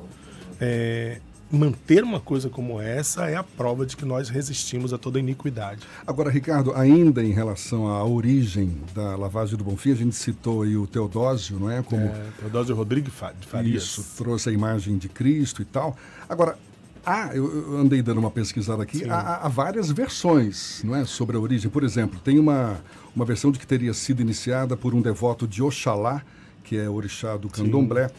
é, 0.59 1.19
manter 1.51 2.03
uma 2.03 2.19
coisa 2.19 2.49
como 2.49 2.81
essa 2.81 3.29
é 3.29 3.35
a 3.35 3.43
prova 3.43 3.85
de 3.85 3.95
que 3.95 4.05
nós 4.05 4.27
resistimos 4.29 4.91
a 4.91 4.97
toda 4.97 5.19
iniquidade. 5.19 5.81
Agora, 6.05 6.29
Ricardo, 6.29 6.73
ainda 6.73 7.23
em 7.23 7.31
relação 7.31 7.87
à 7.87 8.03
origem 8.03 8.75
da 8.93 9.15
lavagem 9.15 9.55
do 9.55 9.63
Bonfim, 9.63 9.91
a 9.91 9.95
gente 9.95 10.15
citou 10.15 10.63
aí 10.63 10.75
o 10.75 10.87
Teodósio, 10.87 11.59
não 11.59 11.69
é? 11.69 11.83
Como... 11.83 12.03
É, 12.03 12.31
Teodósio 12.39 12.75
Rodrigues 12.75 13.13
Farias. 13.47 13.83
Isso, 13.83 14.05
trouxe 14.17 14.49
a 14.49 14.51
imagem 14.51 14.97
de 14.97 15.07
Cristo 15.07 15.61
e 15.61 15.65
tal. 15.65 15.95
Agora, 16.27 16.57
há, 17.05 17.35
eu 17.35 17.77
andei 17.77 18.01
dando 18.01 18.19
uma 18.19 18.31
pesquisada 18.31 18.83
aqui, 18.83 19.09
há, 19.09 19.45
há, 19.45 19.47
várias 19.47 19.91
versões 19.91 20.81
não 20.83 20.95
é, 20.95 21.05
sobre 21.05 21.37
a 21.37 21.39
origem. 21.39 21.69
Por 21.69 21.83
exemplo, 21.83 22.19
tem 22.19 22.39
uma, 22.39 22.81
uma 23.15 23.25
versão 23.25 23.51
de 23.51 23.59
que 23.59 23.67
teria 23.67 23.93
sido 23.93 24.21
iniciada 24.21 24.75
por 24.77 24.93
um 24.93 25.01
devoto 25.01 25.47
de 25.47 25.61
Oxalá, 25.61 26.21
que 26.63 26.77
é 26.77 26.89
orixá 26.89 27.37
do 27.37 27.49
candomblé. 27.49 28.07
Sim 28.07 28.13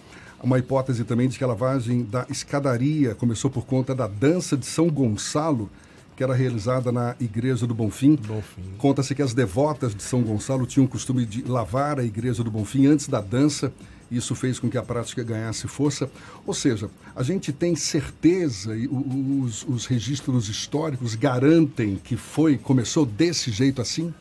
uma 0.44 0.58
hipótese 0.58 1.04
também 1.04 1.26
de 1.26 1.38
que 1.38 1.42
a 1.42 1.46
lavagem 1.46 2.02
da 2.02 2.26
escadaria 2.28 3.14
começou 3.14 3.50
por 3.50 3.64
conta 3.64 3.94
da 3.94 4.06
dança 4.06 4.56
de 4.56 4.66
São 4.66 4.90
Gonçalo, 4.90 5.70
que 6.14 6.22
era 6.22 6.34
realizada 6.34 6.92
na 6.92 7.16
Igreja 7.18 7.66
do 7.66 7.74
Bonfim. 7.74 8.16
Bonfim. 8.16 8.74
Conta-se 8.76 9.14
que 9.14 9.22
as 9.22 9.32
devotas 9.32 9.94
de 9.94 10.02
São 10.02 10.22
Gonçalo 10.22 10.66
tinham 10.66 10.84
o 10.84 10.88
costume 10.88 11.24
de 11.24 11.42
lavar 11.42 11.98
a 11.98 12.04
Igreja 12.04 12.44
do 12.44 12.50
Bonfim 12.50 12.86
antes 12.86 13.08
da 13.08 13.20
dança. 13.20 13.72
Isso 14.16 14.34
fez 14.34 14.58
com 14.58 14.68
que 14.68 14.78
a 14.78 14.82
prática 14.82 15.22
ganhasse 15.22 15.66
força. 15.66 16.10
Ou 16.46 16.54
seja, 16.54 16.90
a 17.14 17.22
gente 17.22 17.52
tem 17.52 17.74
certeza 17.74 18.76
e 18.76 18.86
os, 18.86 19.64
os 19.64 19.86
registros 19.86 20.48
históricos 20.48 21.14
garantem 21.14 21.96
que 21.96 22.16
foi 22.16 22.56
começou 22.58 23.04
desse 23.04 23.50
jeito 23.50 23.80
assim? 23.80 24.12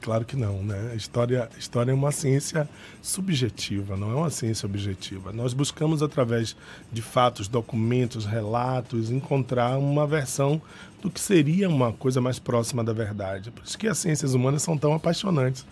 Claro 0.00 0.24
que 0.24 0.36
não, 0.36 0.62
né? 0.62 0.94
História, 0.96 1.48
história 1.58 1.90
é 1.90 1.94
uma 1.94 2.10
ciência 2.10 2.66
subjetiva, 3.02 3.94
não 3.94 4.10
é 4.10 4.14
uma 4.14 4.30
ciência 4.30 4.64
objetiva. 4.64 5.32
Nós 5.32 5.52
buscamos, 5.52 6.02
através 6.02 6.56
de 6.90 7.02
fatos, 7.02 7.46
documentos, 7.46 8.24
relatos, 8.24 9.10
encontrar 9.10 9.76
uma 9.76 10.06
versão 10.06 10.62
do 11.02 11.10
que 11.10 11.20
seria 11.20 11.68
uma 11.68 11.92
coisa 11.92 12.22
mais 12.22 12.38
próxima 12.38 12.82
da 12.82 12.94
verdade. 12.94 13.50
Por 13.50 13.62
isso 13.62 13.76
que 13.76 13.86
as 13.86 13.98
ciências 13.98 14.32
humanas 14.32 14.62
são 14.62 14.78
tão 14.78 14.94
apaixonantes. 14.94 15.66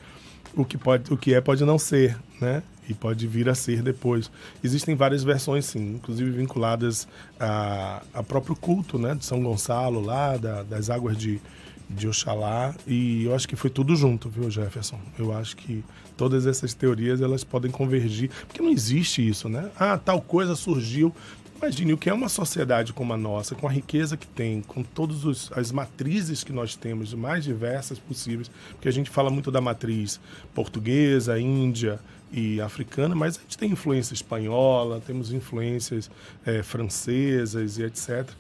O 0.57 0.65
que, 0.65 0.77
pode, 0.77 1.13
o 1.13 1.17
que 1.17 1.35
é 1.35 1.41
pode 1.41 1.65
não 1.65 1.79
ser, 1.79 2.19
né? 2.41 2.63
E 2.89 2.95
pode 2.95 3.27
vir 3.27 3.49
a 3.49 3.55
ser 3.55 3.83
depois. 3.83 4.31
Existem 4.65 4.95
várias 4.95 5.23
versões, 5.23 5.67
sim, 5.67 5.95
inclusive 5.97 6.31
vinculadas 6.31 7.07
a, 7.39 8.03
a 8.15 8.23
próprio 8.23 8.57
culto, 8.57 8.99
né? 8.99 9.15
De 9.15 9.25
São 9.25 9.43
Gonçalo, 9.43 10.01
lá, 10.01 10.37
da, 10.37 10.63
das 10.63 10.89
águas 10.89 11.17
de 11.17 11.41
de 11.89 12.07
Oxalá 12.07 12.75
e 12.87 13.25
eu 13.25 13.35
acho 13.35 13.49
que 13.49 13.57
foi 13.57 13.71
tudo 13.71 13.97
junto, 13.97 14.29
viu, 14.29 14.51
Jefferson? 14.51 14.99
Eu 15.19 15.33
acho 15.33 15.57
que 15.57 15.83
todas 16.17 16.47
essas 16.47 16.75
teorias 16.75 17.23
elas 17.23 17.45
podem 17.45 17.71
convergir, 17.71 18.31
porque 18.47 18.61
não 18.61 18.71
existe 18.71 19.27
isso, 19.27 19.49
né? 19.49 19.71
Ah, 19.79 19.97
tal 19.97 20.21
coisa 20.21 20.55
surgiu. 20.55 21.15
Imagine 21.61 21.93
o 21.93 21.99
que 21.99 22.09
é 22.09 22.15
uma 22.15 22.29
sociedade 22.29 22.93
como 22.93 23.13
a 23.13 23.17
nossa, 23.17 23.57
com 23.57 23.67
a 23.67 23.71
riqueza 23.71 24.17
que 24.17 24.29
tem, 24.29 24.63
com 24.63 24.81
todas 24.85 25.51
as 25.51 25.73
matrizes 25.73 26.45
que 26.45 26.53
nós 26.53 26.77
temos, 26.77 27.13
mais 27.15 27.43
diversas 27.43 27.99
possíveis, 27.99 28.49
porque 28.71 28.89
a 28.89 28.93
gente 28.93 29.11
fala 29.11 29.29
muito 29.29 29.51
da 29.51 29.61
matriz 29.61 30.21
portuguesa, 30.55 31.39
índia 31.39 31.99
e 32.31 32.61
africana, 32.61 33.13
mas 33.17 33.39
a 33.39 33.41
gente 33.41 33.59
tem 33.59 33.73
influência 33.73 34.15
espanhola, 34.15 35.03
temos 35.05 35.33
influências 35.33 36.09
é, 36.47 36.63
francesas 36.63 37.77
e 37.77 37.83
etc 37.83 38.31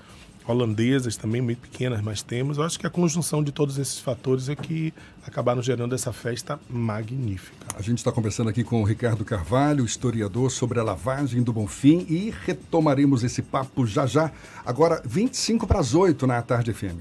holandesas 0.48 1.16
também, 1.16 1.40
muito 1.40 1.60
pequenas, 1.60 2.00
mas 2.00 2.22
temos. 2.22 2.58
Eu 2.58 2.64
acho 2.64 2.78
que 2.78 2.86
a 2.86 2.90
conjunção 2.90 3.42
de 3.42 3.52
todos 3.52 3.78
esses 3.78 3.98
fatores 3.98 4.48
é 4.48 4.56
que 4.56 4.92
acabaram 5.26 5.62
gerando 5.62 5.94
essa 5.94 6.12
festa 6.12 6.58
magnífica. 6.68 7.56
A 7.76 7.82
gente 7.82 7.98
está 7.98 8.10
conversando 8.10 8.50
aqui 8.50 8.64
com 8.64 8.82
o 8.82 8.84
Ricardo 8.84 9.24
Carvalho, 9.24 9.84
historiador, 9.84 10.50
sobre 10.50 10.80
a 10.80 10.82
lavagem 10.82 11.42
do 11.42 11.52
Bonfim 11.52 12.06
e 12.08 12.34
retomaremos 12.44 13.22
esse 13.22 13.42
papo 13.42 13.86
já 13.86 14.06
já. 14.06 14.32
Agora, 14.64 15.02
25 15.04 15.66
para 15.66 15.80
as 15.80 15.94
8 15.94 16.26
na 16.26 16.40
Tarde 16.42 16.72
FM. 16.72 16.98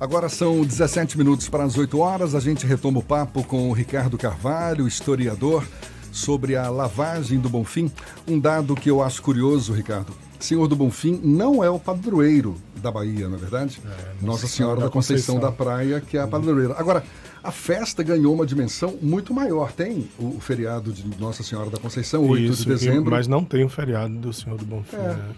Agora 0.00 0.28
são 0.28 0.62
17 0.62 1.18
minutos 1.18 1.48
para 1.48 1.64
as 1.64 1.76
8 1.76 1.98
horas. 1.98 2.34
A 2.34 2.40
gente 2.40 2.66
retoma 2.66 3.00
o 3.00 3.02
papo 3.02 3.42
com 3.42 3.68
o 3.68 3.72
Ricardo 3.72 4.16
Carvalho, 4.16 4.86
historiador, 4.86 5.66
sobre 6.12 6.56
a 6.56 6.70
lavagem 6.70 7.38
do 7.40 7.48
Bonfim. 7.48 7.90
Um 8.26 8.38
dado 8.38 8.74
que 8.74 8.90
eu 8.90 9.02
acho 9.02 9.22
curioso, 9.22 9.72
Ricardo 9.72 10.27
Senhor 10.38 10.66
do 10.68 10.76
Bonfim 10.76 11.20
não 11.22 11.62
é 11.62 11.70
o 11.70 11.78
padroeiro 11.78 12.56
da 12.76 12.90
Bahia, 12.90 13.28
na 13.28 13.36
é 13.36 13.38
verdade? 13.38 13.80
É, 13.84 13.88
Nossa, 13.88 14.26
Nossa 14.26 14.46
Senhora, 14.46 14.80
da 14.80 14.88
Conceição, 14.88 15.36
Conceição 15.36 15.40
da 15.40 15.52
Praia, 15.52 16.00
que 16.00 16.16
é 16.16 16.20
a 16.20 16.26
padroeira. 16.26 16.74
Agora, 16.78 17.02
a 17.42 17.50
festa 17.50 18.02
ganhou 18.02 18.34
uma 18.34 18.46
dimensão 18.46 18.96
muito 19.00 19.32
maior. 19.32 19.72
Tem 19.72 20.08
o, 20.18 20.38
feriado 20.40 20.92
de 20.92 21.04
Nossa 21.18 21.42
Senhora 21.42 21.70
da 21.70 21.78
Conceição, 21.78 22.26
8 22.26 22.52
isso, 22.52 22.62
de 22.62 22.68
dezembro. 22.68 23.10
Mas 23.10 23.26
não 23.26 23.44
tem 23.44 23.64
o 23.64 23.68
feriado 23.68 24.14
do 24.14 24.32
Senhor 24.32 24.58
do 24.58 24.64
Bonfim. 24.64 24.96
É. 24.96 25.00
Né? 25.00 25.34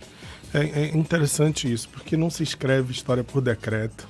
É, 0.53 0.61
é, 0.61 0.97
interessante 0.97 1.73
isso, 1.73 1.89
porque 1.89 2.17
não 2.17 2.29
se 2.29 2.43
escreve 2.43 2.93
história 2.93 3.23
por 3.23 3.41
decreto. 3.41 4.07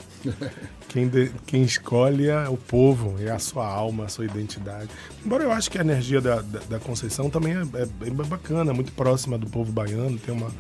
Quem, 0.89 1.09
de, 1.09 1.31
quem 1.47 1.63
escolhe 1.63 2.29
é 2.29 2.49
o 2.49 2.57
povo, 2.57 3.17
é 3.21 3.31
a 3.31 3.39
sua 3.39 3.67
alma, 3.67 4.05
a 4.05 4.09
sua 4.09 4.25
identidade. 4.25 4.89
Embora 5.25 5.45
eu 5.45 5.53
acho 5.53 5.71
que 5.71 5.79
a 5.79 5.81
energia 5.83 6.21
da, 6.21 6.43
da, 6.43 6.59
da 6.59 6.79
Conceição 6.79 7.31
também 7.31 7.53
é, 7.55 7.63
é, 7.83 7.87
bem 7.87 8.13
bacana, 8.13 8.73
muito 8.75 8.93
próxima 8.93 9.39
do 9.39 9.47
povo 9.47 9.71
baiano, 9.71 10.19
tem 10.19 10.35
uma, 10.35 10.51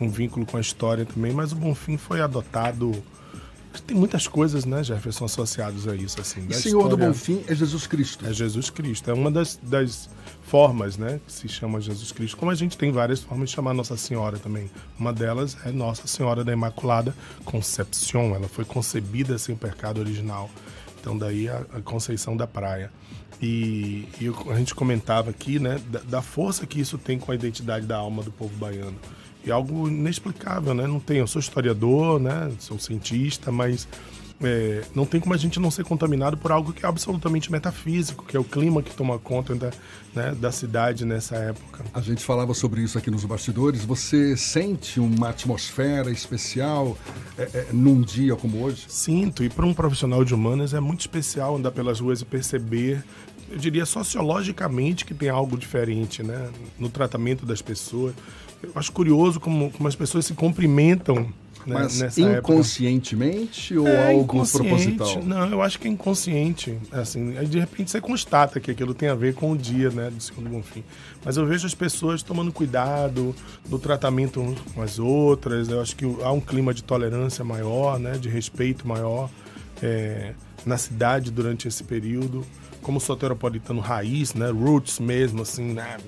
um 0.00 0.08
vínculo 0.08 0.44
com 0.44 0.56
a 0.56 0.60
história 0.60 1.06
também, 1.06 1.32
mas 1.32 1.52
o 1.52 1.56
Bonfim 1.56 1.96
foi 1.96 2.20
adotado. 2.20 2.92
Tem 3.86 3.96
muitas 3.96 4.26
coisas, 4.26 4.64
né, 4.64 4.82
Jefferson, 4.82 5.24
associadas 5.24 5.86
a 5.86 5.94
isso. 5.94 6.20
Assim, 6.20 6.46
e 6.48 6.54
Senhor 6.54 6.80
história... 6.80 6.88
do 6.88 6.96
Bonfim 6.96 7.42
é 7.46 7.54
Jesus 7.54 7.86
Cristo. 7.86 8.26
É 8.26 8.32
Jesus 8.32 8.70
Cristo. 8.70 9.10
É 9.10 9.14
uma 9.14 9.30
das, 9.30 9.58
das 9.62 10.08
formas, 10.42 10.96
né, 10.96 11.20
que 11.26 11.32
se 11.32 11.48
chama 11.48 11.80
Jesus 11.80 12.12
Cristo. 12.12 12.36
Como 12.36 12.50
a 12.50 12.54
gente 12.54 12.76
tem 12.76 12.90
várias 12.90 13.20
formas 13.20 13.50
de 13.50 13.54
chamar 13.54 13.74
Nossa 13.74 13.96
Senhora 13.96 14.38
também. 14.38 14.70
Uma 14.98 15.12
delas 15.12 15.56
é 15.64 15.70
Nossa 15.70 16.06
Senhora 16.06 16.44
da 16.44 16.52
Imaculada 16.52 17.14
Concepción. 17.44 18.34
Ela 18.34 18.48
foi 18.48 18.64
concebida 18.64 19.38
sem 19.38 19.54
pecado 19.54 20.00
original. 20.00 20.50
Então, 21.00 21.16
daí 21.16 21.48
a, 21.48 21.64
a 21.74 21.80
Conceição 21.80 22.36
da 22.36 22.46
Praia. 22.46 22.90
E, 23.40 24.08
e, 24.20 24.32
a 24.50 24.56
gente 24.56 24.74
comentava 24.74 25.30
aqui, 25.30 25.58
né, 25.58 25.80
da, 25.88 26.00
da 26.00 26.22
força 26.22 26.66
que 26.66 26.80
isso 26.80 26.98
tem 26.98 27.18
com 27.18 27.30
a 27.30 27.34
identidade 27.34 27.86
da 27.86 27.96
alma 27.96 28.22
do 28.22 28.32
povo 28.32 28.54
baiano 28.56 28.96
é 29.46 29.50
algo 29.50 29.88
inexplicável, 29.88 30.74
né? 30.74 30.86
Não 30.86 31.00
tem, 31.00 31.18
eu 31.18 31.26
sou 31.26 31.40
historiador, 31.40 32.20
né? 32.20 32.50
Sou 32.58 32.78
cientista, 32.78 33.50
mas 33.50 33.88
é, 34.42 34.84
não 34.94 35.04
tem 35.04 35.20
como 35.20 35.34
a 35.34 35.36
gente 35.36 35.58
não 35.58 35.70
ser 35.70 35.84
contaminado 35.84 36.36
por 36.36 36.52
algo 36.52 36.72
que 36.72 36.84
é 36.84 36.88
absolutamente 36.88 37.50
metafísico, 37.50 38.24
que 38.24 38.36
é 38.36 38.40
o 38.40 38.44
clima 38.44 38.82
que 38.82 38.94
toma 38.94 39.18
conta 39.18 39.54
da, 39.54 39.70
né, 40.14 40.34
da 40.38 40.52
cidade 40.52 41.04
nessa 41.04 41.36
época. 41.36 41.84
A 41.92 42.00
gente 42.00 42.22
falava 42.22 42.54
sobre 42.54 42.82
isso 42.82 42.96
aqui 42.96 43.10
nos 43.10 43.24
bastidores. 43.24 43.84
Você 43.84 44.36
sente 44.36 45.00
uma 45.00 45.30
atmosfera 45.30 46.10
especial 46.10 46.96
é, 47.36 47.42
é, 47.42 47.66
num 47.72 48.00
dia 48.00 48.36
como 48.36 48.62
hoje? 48.62 48.84
Sinto, 48.88 49.42
e 49.42 49.48
para 49.48 49.66
um 49.66 49.74
profissional 49.74 50.24
de 50.24 50.34
humanas 50.34 50.72
é 50.72 50.80
muito 50.80 51.00
especial 51.00 51.56
andar 51.56 51.72
pelas 51.72 51.98
ruas 51.98 52.20
e 52.20 52.24
perceber 52.24 53.02
eu 53.50 53.56
diria 53.56 53.86
sociologicamente 53.86 55.06
que 55.06 55.14
tem 55.14 55.30
algo 55.30 55.56
diferente, 55.56 56.22
né? 56.22 56.50
No 56.78 56.90
tratamento 56.90 57.46
das 57.46 57.62
pessoas. 57.62 58.14
Eu 58.62 58.72
acho 58.74 58.92
curioso 58.92 59.38
como, 59.38 59.70
como 59.70 59.88
as 59.88 59.94
pessoas 59.94 60.26
se 60.26 60.34
cumprimentam 60.34 61.32
né, 61.68 61.74
Mas 61.74 62.18
inconscientemente 62.18 63.74
época. 63.74 63.90
ou 63.90 63.94
é, 63.94 64.12
algo 64.12 64.46
proposital? 64.46 65.22
Não, 65.22 65.50
eu 65.50 65.60
acho 65.60 65.78
que 65.78 65.86
é 65.86 65.90
inconsciente. 65.90 66.78
Assim, 66.90 67.36
aí 67.36 67.46
de 67.46 67.58
repente 67.58 67.90
você 67.90 68.00
constata 68.00 68.58
que 68.58 68.70
aquilo 68.70 68.94
tem 68.94 69.08
a 69.08 69.14
ver 69.14 69.34
com 69.34 69.52
o 69.52 69.56
dia 69.56 69.90
né, 69.90 70.10
do 70.10 70.20
segundo 70.22 70.48
Bonfim. 70.48 70.82
Mas 71.24 71.36
eu 71.36 71.46
vejo 71.46 71.66
as 71.66 71.74
pessoas 71.74 72.22
tomando 72.22 72.50
cuidado 72.52 73.34
no 73.68 73.78
tratamento 73.78 74.42
com 74.74 74.82
as 74.82 74.98
outras. 74.98 75.68
Eu 75.68 75.80
acho 75.80 75.94
que 75.94 76.04
há 76.22 76.32
um 76.32 76.40
clima 76.40 76.72
de 76.72 76.82
tolerância 76.82 77.44
maior, 77.44 77.98
né, 77.98 78.12
de 78.12 78.28
respeito 78.28 78.88
maior 78.88 79.28
é, 79.82 80.32
na 80.64 80.78
cidade 80.78 81.30
durante 81.30 81.68
esse 81.68 81.84
período. 81.84 82.44
Como 82.80 82.98
soteropolitano 82.98 83.80
raiz, 83.80 84.32
né, 84.32 84.50
roots 84.50 84.98
mesmo, 84.98 85.42
assim, 85.42 85.74
né, 85.74 85.98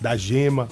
da 0.00 0.16
gema 0.16 0.68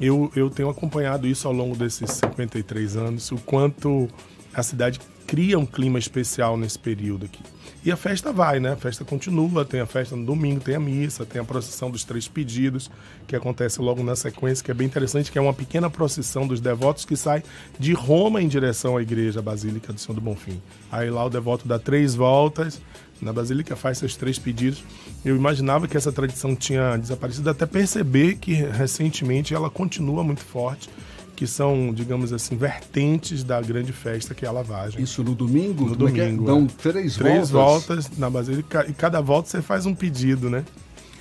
eu, 0.00 0.30
eu 0.36 0.50
tenho 0.50 0.68
acompanhado 0.68 1.26
isso 1.26 1.46
ao 1.46 1.54
longo 1.54 1.76
desses 1.76 2.10
53 2.10 2.96
anos, 2.96 3.30
o 3.30 3.36
quanto 3.38 4.08
a 4.54 4.62
cidade 4.62 5.00
cria 5.26 5.58
um 5.58 5.66
clima 5.66 5.98
especial 5.98 6.56
nesse 6.56 6.78
período 6.78 7.26
aqui. 7.26 7.42
E 7.84 7.92
a 7.92 7.96
festa 7.96 8.32
vai, 8.32 8.58
né? 8.58 8.72
A 8.72 8.76
festa 8.76 9.04
continua, 9.04 9.64
tem 9.64 9.80
a 9.80 9.86
festa 9.86 10.16
no 10.16 10.24
domingo, 10.24 10.60
tem 10.60 10.74
a 10.74 10.80
missa, 10.80 11.24
tem 11.24 11.40
a 11.40 11.44
procissão 11.44 11.88
dos 11.88 12.02
três 12.02 12.26
pedidos, 12.26 12.90
que 13.28 13.36
acontece 13.36 13.80
logo 13.80 14.02
na 14.02 14.16
sequência, 14.16 14.64
que 14.64 14.70
é 14.70 14.74
bem 14.74 14.86
interessante, 14.86 15.30
que 15.30 15.38
é 15.38 15.40
uma 15.40 15.54
pequena 15.54 15.88
procissão 15.88 16.48
dos 16.48 16.60
devotos 16.60 17.04
que 17.04 17.16
sai 17.16 17.44
de 17.78 17.92
Roma 17.92 18.42
em 18.42 18.48
direção 18.48 18.96
à 18.96 19.02
igreja 19.02 19.40
Basílica 19.40 19.92
do 19.92 20.00
Senhor 20.00 20.14
do 20.14 20.20
Bonfim. 20.20 20.60
Aí 20.90 21.10
lá 21.10 21.24
o 21.24 21.30
devoto 21.30 21.68
dá 21.68 21.78
três 21.78 22.14
voltas, 22.16 22.80
na 23.20 23.32
Basílica 23.32 23.74
faz 23.76 23.98
seus 23.98 24.16
três 24.16 24.38
pedidos. 24.38 24.82
Eu 25.24 25.36
imaginava 25.36 25.88
que 25.88 25.96
essa 25.96 26.12
tradição 26.12 26.54
tinha 26.54 26.96
desaparecido, 26.96 27.50
até 27.50 27.66
perceber 27.66 28.36
que 28.36 28.52
recentemente 28.52 29.54
ela 29.54 29.70
continua 29.70 30.22
muito 30.22 30.42
forte, 30.42 30.88
que 31.34 31.46
são, 31.46 31.92
digamos 31.92 32.32
assim, 32.32 32.56
vertentes 32.56 33.44
da 33.44 33.60
grande 33.60 33.92
festa 33.92 34.34
que 34.34 34.44
é 34.44 34.48
a 34.48 34.52
lavagem. 34.52 35.02
Isso 35.02 35.22
no 35.22 35.34
domingo? 35.34 35.84
No 35.84 35.96
Como 35.96 36.08
domingo. 36.08 36.44
É 36.44 36.46
Dão 36.46 36.64
é. 36.64 36.82
três, 36.82 37.16
três 37.16 37.50
voltas? 37.50 38.06
voltas 38.06 38.18
na 38.18 38.30
Basílica 38.30 38.86
e 38.88 38.94
cada 38.94 39.20
volta 39.20 39.48
você 39.48 39.60
faz 39.60 39.84
um 39.84 39.94
pedido, 39.94 40.48
né? 40.48 40.64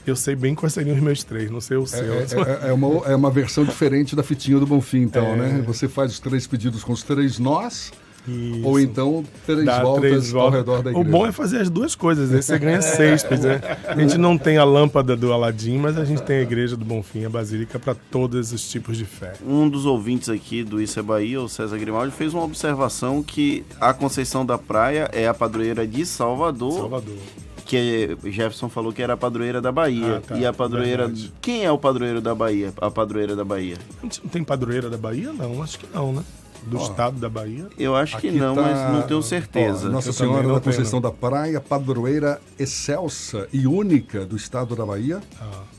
Eu 0.07 0.15
sei 0.15 0.35
bem 0.35 0.53
quais 0.53 0.71
seriam 0.71 0.95
os 0.95 1.01
meus 1.01 1.23
três, 1.23 1.49
não 1.49 1.59
sei 1.59 1.77
o 1.77 1.83
é, 1.83 1.87
seu. 1.87 2.43
É, 2.43 2.65
é, 2.65 2.69
é, 2.69 2.73
uma, 2.73 3.05
é 3.07 3.15
uma 3.15 3.31
versão 3.31 3.65
diferente 3.65 4.15
da 4.15 4.21
fitinha 4.21 4.59
do 4.59 4.67
Bonfim, 4.67 5.01
então, 5.01 5.25
é. 5.25 5.35
né? 5.35 5.63
Você 5.65 5.87
faz 5.87 6.11
os 6.11 6.19
três 6.19 6.45
pedidos 6.45 6.83
com 6.83 6.93
os 6.93 7.01
três 7.01 7.39
nós 7.39 7.91
isso. 8.32 8.67
Ou 8.67 8.79
então 8.79 9.24
três 9.46 9.65
Dá 9.65 9.82
voltas, 9.82 10.10
três 10.10 10.32
voltas 10.32 10.53
ao 10.53 10.60
redor 10.60 10.84
da 10.84 10.91
igreja. 10.91 11.10
O 11.10 11.12
bom 11.12 11.25
é 11.25 11.32
fazer 11.32 11.62
as 11.62 11.70
duas 11.70 11.96
coisas, 11.96 12.34
aí 12.34 12.41
você 12.41 12.58
ganha 12.60 12.82
seis. 12.82 13.24
Né? 13.24 13.62
A 13.88 14.00
gente 14.00 14.17
não 14.17 14.38
tem 14.38 14.58
a 14.58 14.63
lâmpada 14.63 15.15
do 15.15 15.32
Aladim, 15.32 15.77
mas 15.77 15.98
a 15.98 16.05
gente 16.05 16.22
tem 16.24 16.38
a 16.38 16.41
igreja 16.41 16.75
do 16.75 16.86
Bonfim, 16.86 17.25
a 17.25 17.29
Basílica, 17.29 17.79
para 17.79 17.96
todos 17.96 18.51
os 18.51 18.70
tipos 18.70 18.98
de 18.98 19.05
fé. 19.05 19.34
Um 19.46 19.70
dos 19.70 19.86
ouvintes 19.86 20.29
aqui 20.29 20.63
do 20.63 20.82
Isso 20.82 21.00
é 21.00 21.03
Bahia, 21.03 21.41
o 21.41 21.50
César 21.50 21.77
Grimaldi, 21.77 22.12
fez 22.12 22.34
uma 22.34 22.44
observação 22.44 23.22
que 23.24 23.63
a 23.79 23.94
Conceição 23.94 24.46
da 24.46 24.58
Praia 24.58 25.10
é 25.12 25.27
a 25.27 25.34
padroeira 25.34 25.86
de 25.88 26.05
Salvador. 26.05 26.74
Salvador 26.74 27.17
que 27.65 28.15
Jefferson 28.25 28.70
falou 28.70 28.94
que 28.94 29.01
era 29.01 29.13
a 29.13 29.17
padroeira 29.17 29.60
da 29.60 29.72
Bahia. 29.72 30.17
Ah, 30.17 30.22
tá. 30.22 30.38
E 30.38 30.46
a 30.46 30.53
padroeira. 30.53 31.08
Verdade. 31.08 31.34
Quem 31.41 31.65
é 31.65 31.72
o 31.72 31.77
padroeiro 31.77 32.22
da 32.22 32.36
Bahia? 32.36 32.72
A 32.79 32.91
padroeira 32.91 33.36
da 33.36 33.44
Bahia? 33.44 33.77
A 34.00 34.01
gente 34.03 34.22
não 34.24 34.29
tem 34.29 34.44
padroeira 34.44 34.89
da 34.89 34.98
Bahia? 34.98 35.34
Não, 35.34 35.62
acho 35.62 35.79
que 35.79 35.88
não, 35.94 36.13
né? 36.13 36.24
Do 36.63 36.77
estado 36.77 37.19
da 37.19 37.29
Bahia? 37.29 37.67
Eu 37.77 37.95
acho 37.95 38.17
que 38.17 38.31
não, 38.31 38.55
tá... 38.55 38.62
mas 38.62 38.93
não 38.93 39.01
tenho 39.03 39.21
certeza. 39.21 39.89
Nossa 39.89 40.12
Senhora 40.12 40.47
da 40.47 40.59
Conceição 40.59 41.01
da 41.01 41.12
Praia, 41.12 41.59
padroeira 41.59 42.41
excelsa 42.57 43.47
e 43.51 43.67
única 43.67 44.25
do 44.25 44.35
estado 44.35 44.75
da 44.75 44.85
Bahia. 44.85 45.21
Ah. 45.39 45.75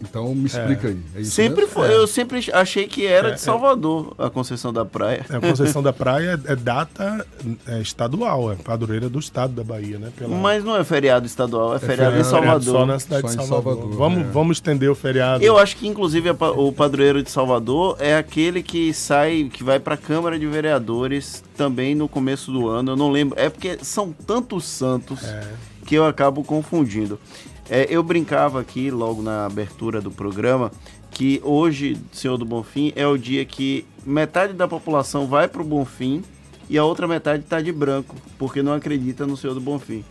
Então 0.00 0.34
me 0.34 0.46
explica 0.46 0.88
é. 0.88 0.90
aí. 0.90 0.98
É 1.16 1.24
sempre 1.24 1.62
mesmo? 1.62 1.72
foi, 1.72 1.88
é. 1.88 1.94
eu 1.94 2.06
sempre 2.06 2.44
achei 2.52 2.86
que 2.86 3.06
era 3.06 3.28
é, 3.28 3.30
de 3.32 3.36
é. 3.36 3.38
Salvador 3.38 4.14
a 4.18 4.28
Conceição 4.28 4.72
da 4.72 4.84
Praia. 4.84 5.24
É, 5.28 5.36
a 5.36 5.40
Conceição 5.40 5.82
da 5.82 5.92
Praia 5.94 6.40
é 6.46 6.56
data 6.56 7.26
estadual, 7.80 8.52
é 8.52 8.56
padroeira 8.56 9.08
do 9.08 9.18
estado 9.18 9.54
da 9.54 9.64
Bahia, 9.64 9.98
né? 9.98 10.10
Pela... 10.16 10.36
Mas 10.36 10.62
não 10.62 10.76
é 10.76 10.84
feriado 10.84 11.26
estadual, 11.26 11.74
é, 11.74 11.78
feriado, 11.78 12.12
feriado 12.12 12.20
em 12.20 12.24
Salvador. 12.24 12.74
Só 12.74 12.86
na 12.86 12.98
cidade 12.98 13.22
só 13.22 13.28
de 13.28 13.34
Salvador. 13.34 13.74
Salvador 13.74 13.96
vamos, 13.96 14.26
vamos 14.32 14.56
estender 14.58 14.90
o 14.90 14.94
feriado. 14.94 15.42
Eu 15.42 15.56
acho 15.58 15.76
que 15.76 15.86
inclusive 15.86 16.30
o 16.30 16.72
padroeiro 16.72 17.22
de 17.22 17.30
Salvador 17.30 17.96
é 17.98 18.16
aquele 18.16 18.62
que 18.62 18.92
sai, 18.92 19.50
que 19.52 19.64
vai 19.64 19.80
para 19.80 19.94
a 19.94 19.98
Câmara 19.98 20.38
de 20.38 20.46
Vereadores 20.46 21.42
também 21.56 21.94
no 21.94 22.08
começo 22.08 22.52
do 22.52 22.68
ano. 22.68 22.92
Eu 22.92 22.96
não 22.96 23.10
lembro, 23.10 23.38
é 23.38 23.48
porque 23.48 23.78
são 23.82 24.12
tantos 24.12 24.64
santos 24.64 25.20
que 25.86 25.94
eu 25.94 26.04
acabo 26.04 26.42
confundindo. 26.42 27.18
É, 27.68 27.86
eu 27.88 28.02
brincava 28.02 28.60
aqui 28.60 28.90
logo 28.90 29.22
na 29.22 29.46
abertura 29.46 30.00
do 30.00 30.10
programa 30.10 30.70
que 31.10 31.40
hoje, 31.42 31.96
Senhor 32.12 32.36
do 32.36 32.44
Bonfim, 32.44 32.92
é 32.94 33.06
o 33.06 33.16
dia 33.16 33.44
que 33.44 33.86
metade 34.04 34.52
da 34.52 34.68
população 34.68 35.26
vai 35.26 35.48
para 35.48 35.62
o 35.62 35.64
Bonfim 35.64 36.22
e 36.68 36.76
a 36.76 36.84
outra 36.84 37.08
metade 37.08 37.44
está 37.44 37.60
de 37.60 37.72
branco, 37.72 38.14
porque 38.38 38.62
não 38.62 38.72
acredita 38.72 39.26
no 39.26 39.36
Senhor 39.36 39.54
do 39.54 39.60
Bonfim. 39.60 40.04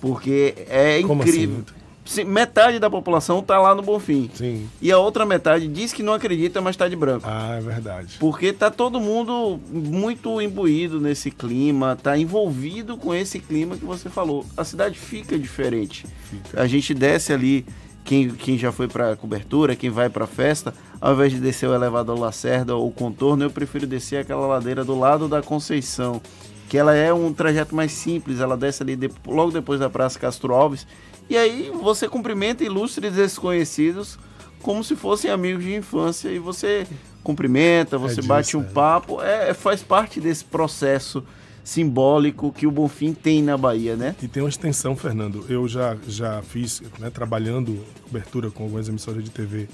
Porque 0.00 0.54
é 0.68 1.02
Como 1.02 1.22
incrível. 1.22 1.64
Assim? 1.66 1.79
Metade 2.26 2.78
da 2.78 2.90
população 2.90 3.40
está 3.40 3.58
lá 3.58 3.74
no 3.74 3.82
Bonfim. 3.82 4.30
Sim. 4.34 4.68
E 4.80 4.90
a 4.90 4.98
outra 4.98 5.24
metade 5.24 5.68
diz 5.68 5.92
que 5.92 6.02
não 6.02 6.14
acredita, 6.14 6.60
mas 6.60 6.74
está 6.74 6.88
de 6.88 6.96
branco. 6.96 7.26
Ah, 7.28 7.56
é 7.56 7.60
verdade. 7.60 8.16
Porque 8.18 8.46
está 8.46 8.70
todo 8.70 9.00
mundo 9.00 9.60
muito 9.70 10.40
imbuído 10.40 11.00
nesse 11.00 11.30
clima, 11.30 11.92
está 11.92 12.18
envolvido 12.18 12.96
com 12.96 13.14
esse 13.14 13.38
clima 13.38 13.76
que 13.76 13.84
você 13.84 14.08
falou. 14.08 14.44
A 14.56 14.64
cidade 14.64 14.98
fica 14.98 15.38
diferente. 15.38 16.06
Fica. 16.28 16.60
A 16.60 16.66
gente 16.66 16.92
desce 16.94 17.32
ali, 17.32 17.64
quem, 18.04 18.30
quem 18.30 18.58
já 18.58 18.72
foi 18.72 18.88
para 18.88 19.14
cobertura, 19.14 19.76
quem 19.76 19.90
vai 19.90 20.08
para 20.08 20.26
festa, 20.26 20.74
ao 21.00 21.14
invés 21.14 21.32
de 21.32 21.38
descer 21.38 21.68
o 21.68 21.74
elevador 21.74 22.18
Lacerda 22.18 22.74
ou 22.74 22.88
o 22.88 22.92
contorno, 22.92 23.44
eu 23.44 23.50
prefiro 23.50 23.86
descer 23.86 24.18
aquela 24.18 24.46
ladeira 24.46 24.84
do 24.84 24.98
lado 24.98 25.28
da 25.28 25.42
Conceição, 25.42 26.20
que 26.68 26.76
ela 26.76 26.94
é 26.94 27.12
um 27.12 27.32
trajeto 27.32 27.74
mais 27.74 27.92
simples, 27.92 28.40
ela 28.40 28.56
desce 28.56 28.82
ali 28.82 28.96
de, 28.96 29.10
logo 29.26 29.50
depois 29.50 29.78
da 29.80 29.90
Praça 29.90 30.18
Castro 30.18 30.54
Alves 30.54 30.86
e 31.30 31.36
aí 31.36 31.70
você 31.80 32.08
cumprimenta 32.08 32.64
ilustres 32.64 33.14
desconhecidos 33.14 34.18
como 34.62 34.84
se 34.84 34.96
fossem 34.96 35.30
amigos 35.30 35.64
de 35.64 35.74
infância 35.74 36.28
e 36.28 36.38
você 36.38 36.86
cumprimenta, 37.22 37.96
você 37.96 38.20
é 38.20 38.22
bate 38.22 38.56
um 38.56 38.62
é. 38.62 38.64
papo, 38.64 39.22
é, 39.22 39.54
faz 39.54 39.82
parte 39.82 40.20
desse 40.20 40.44
processo 40.44 41.24
simbólico 41.62 42.52
que 42.52 42.66
o 42.66 42.70
Bonfim 42.70 43.14
tem 43.14 43.42
na 43.42 43.56
Bahia, 43.56 43.94
né? 43.94 44.16
E 44.22 44.26
tem 44.26 44.42
uma 44.42 44.48
extensão, 44.48 44.96
Fernando. 44.96 45.44
Eu 45.48 45.68
já, 45.68 45.96
já 46.06 46.42
fiz, 46.42 46.82
né, 46.98 47.10
trabalhando 47.10 47.84
cobertura 48.02 48.50
com 48.50 48.64
algumas 48.64 48.88
emissoras 48.88 49.22
de 49.22 49.30
TV, 49.30 49.68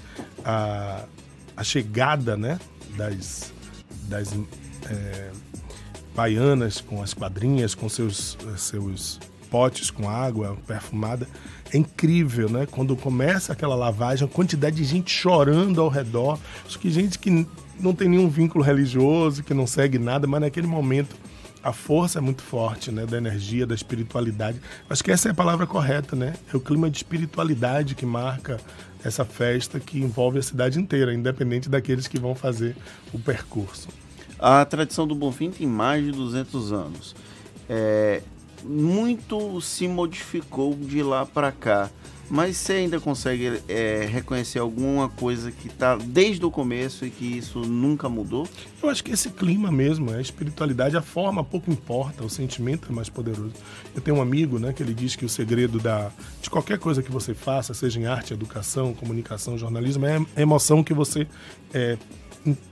a, 0.45 1.05
a 1.57 1.65
chegada 1.65 2.37
né, 2.37 2.59
das, 2.97 3.53
das 4.03 4.33
é, 4.91 5.31
baianas 6.15 6.81
com 6.81 7.03
as 7.03 7.15
quadrinhas, 7.15 7.75
com 7.75 7.89
seus, 7.89 8.37
seus 8.57 9.19
potes 9.51 9.91
com 9.91 10.09
água 10.09 10.57
perfumada. 10.67 11.27
É 11.73 11.77
incrível, 11.77 12.49
né? 12.49 12.67
Quando 12.71 12.97
começa 12.97 13.53
aquela 13.53 13.75
lavagem, 13.75 14.27
a 14.27 14.31
quantidade 14.31 14.77
de 14.77 14.85
gente 14.85 15.11
chorando 15.11 15.81
ao 15.81 15.89
redor. 15.89 16.39
Acho 16.65 16.79
que 16.79 16.91
gente 16.91 17.19
que 17.19 17.47
não 17.81 17.93
tem 17.95 18.09
nenhum 18.09 18.29
vínculo 18.29 18.65
religioso, 18.65 19.43
que 19.43 19.55
não 19.55 19.67
segue 19.67 19.99
nada, 19.99 20.27
mas 20.27 20.41
naquele 20.41 20.67
momento 20.67 21.17
a 21.63 21.73
força 21.73 22.19
é 22.19 22.23
muito 22.23 22.43
forte, 22.43 22.93
né? 22.93 23.05
Da 23.07 23.17
energia, 23.17 23.67
da 23.67 23.75
espiritualidade. 23.75 24.61
Acho 24.89 25.03
que 25.03 25.11
essa 25.11 25.29
é 25.29 25.33
a 25.33 25.35
palavra 25.35 25.67
correta, 25.67 26.15
né? 26.15 26.35
É 26.53 26.57
o 26.57 26.61
clima 26.61 26.89
de 26.89 26.99
espiritualidade 26.99 27.95
que 27.95 28.07
marca 28.07 28.61
essa 29.03 29.25
festa 29.25 29.81
que 29.81 29.99
envolve 29.99 30.39
a 30.39 30.43
cidade 30.43 30.79
inteira, 30.79 31.13
independente 31.13 31.69
daqueles 31.69 32.07
que 32.07 32.19
vão 32.19 32.35
fazer 32.35 32.77
o 33.13 33.19
percurso. 33.19 33.89
A 34.39 34.65
tradição 34.65 35.07
do 35.07 35.15
Bonfim 35.15 35.51
tem 35.51 35.67
mais 35.67 36.05
de 36.05 36.13
200 36.13 36.73
anos. 36.73 37.17
É, 37.69 38.23
muito 38.65 39.61
se 39.61 39.87
modificou 39.89 40.75
de 40.75 41.03
lá 41.03 41.25
para 41.25 41.53
cá. 41.53 41.91
Mas 42.29 42.57
você 42.57 42.73
ainda 42.73 42.99
consegue 42.99 43.61
é, 43.69 44.09
reconhecer 44.11 44.59
alguma 44.59 45.09
coisa 45.09 45.53
que 45.53 45.69
está 45.69 45.97
desde 45.97 46.45
o 46.45 46.51
começo 46.51 47.07
e 47.07 47.11
que 47.11 47.25
isso 47.25 47.61
nunca 47.61 48.09
mudou? 48.09 48.49
Eu 48.83 48.91
acho 48.91 49.05
que 49.05 49.13
esse 49.13 49.31
clima 49.31 49.71
mesmo, 49.71 50.11
a 50.11 50.21
espiritualidade, 50.21 50.97
a 50.97 51.03
forma 51.03 51.45
pouco 51.45 51.71
importa, 51.71 52.25
o 52.25 52.31
sentimento 52.31 52.89
é 52.91 52.93
mais 52.93 53.09
poderoso. 53.09 53.53
Eu 53.95 54.01
tenho 54.01 54.17
um 54.17 54.21
amigo, 54.21 54.59
né, 54.59 54.73
que 54.73 54.83
ele 54.83 54.93
diz 54.93 55.15
que 55.15 55.25
o 55.25 55.29
segredo 55.29 55.79
da, 55.79 56.11
de 56.43 56.51
qualquer 56.51 56.79
coisa 56.79 57.01
que 57.01 57.13
você 57.13 57.33
faça, 57.33 57.73
seja 57.75 58.01
em 58.01 58.07
arte, 58.07 58.33
educação, 58.33 58.93
comunicação, 58.93 59.57
jornalismo, 59.57 60.05
é 60.05 60.19
a 60.35 60.43
emoção 60.43 60.83
que 60.83 60.93
você 60.93 61.29
é, 61.73 61.97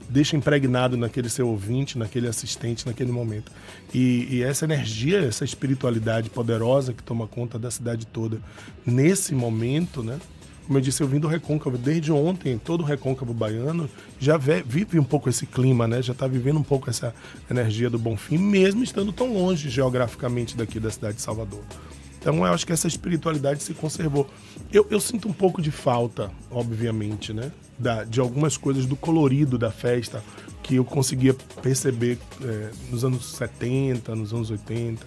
deixa 0.09 0.35
impregnado 0.35 0.95
naquele 0.95 1.29
seu 1.29 1.47
ouvinte, 1.47 1.97
naquele 1.97 2.27
assistente, 2.27 2.85
naquele 2.85 3.11
momento. 3.11 3.51
E, 3.93 4.27
e, 4.29 4.43
essa 4.43 4.65
energia, 4.65 5.19
essa 5.19 5.43
espiritualidade 5.43 6.29
poderosa 6.29 6.93
que 6.93 7.01
toma 7.01 7.27
conta 7.27 7.57
da 7.57 7.71
cidade 7.71 8.05
toda 8.05 8.39
nesse 8.85 9.33
momento, 9.33 10.03
né? 10.03 10.19
Como 10.65 10.79
eu 10.79 10.81
disse, 10.81 11.01
eu 11.01 11.07
vim 11.07 11.19
do 11.19 11.27
Recôncavo 11.27 11.77
desde 11.77 12.11
ontem, 12.11 12.57
todo 12.57 12.81
o 12.81 12.83
Recôncavo 12.83 13.33
baiano 13.33 13.87
já 14.19 14.35
vive 14.35 14.99
um 14.99 15.03
pouco 15.03 15.29
esse 15.29 15.45
clima, 15.45 15.87
né? 15.87 16.01
Já 16.01 16.13
está 16.13 16.27
vivendo 16.27 16.57
um 16.57 16.63
pouco 16.63 16.89
essa 16.89 17.13
energia 17.49 17.87
do 17.87 17.99
Bonfim, 17.99 18.39
mesmo 18.39 18.83
estando 18.83 19.13
tão 19.13 19.31
longe 19.31 19.69
geograficamente 19.69 20.57
daqui 20.57 20.79
da 20.79 20.89
cidade 20.89 21.17
de 21.17 21.21
Salvador. 21.21 21.61
Então 22.25 22.37
eu 22.37 22.45
acho 22.45 22.65
que 22.65 22.73
essa 22.73 22.87
espiritualidade 22.87 23.61
se 23.61 23.71
conservou. 23.75 24.27
Eu, 24.73 24.87
eu 24.89 24.99
sinto 24.99 25.29
um 25.29 25.31
pouco 25.31 25.61
de 25.61 25.69
falta, 25.69 26.31
obviamente, 26.49 27.31
né? 27.31 27.51
Da, 27.77 28.03
de 28.03 28.19
algumas 28.19 28.57
coisas 28.57 28.87
do 28.87 28.95
colorido 28.95 29.59
da 29.59 29.69
festa 29.69 30.23
que 30.63 30.77
eu 30.77 30.83
conseguia 30.83 31.35
perceber 31.61 32.17
é, 32.41 32.71
nos 32.89 33.05
anos 33.05 33.31
70, 33.33 34.15
nos 34.15 34.33
anos 34.33 34.49
80. 34.49 35.05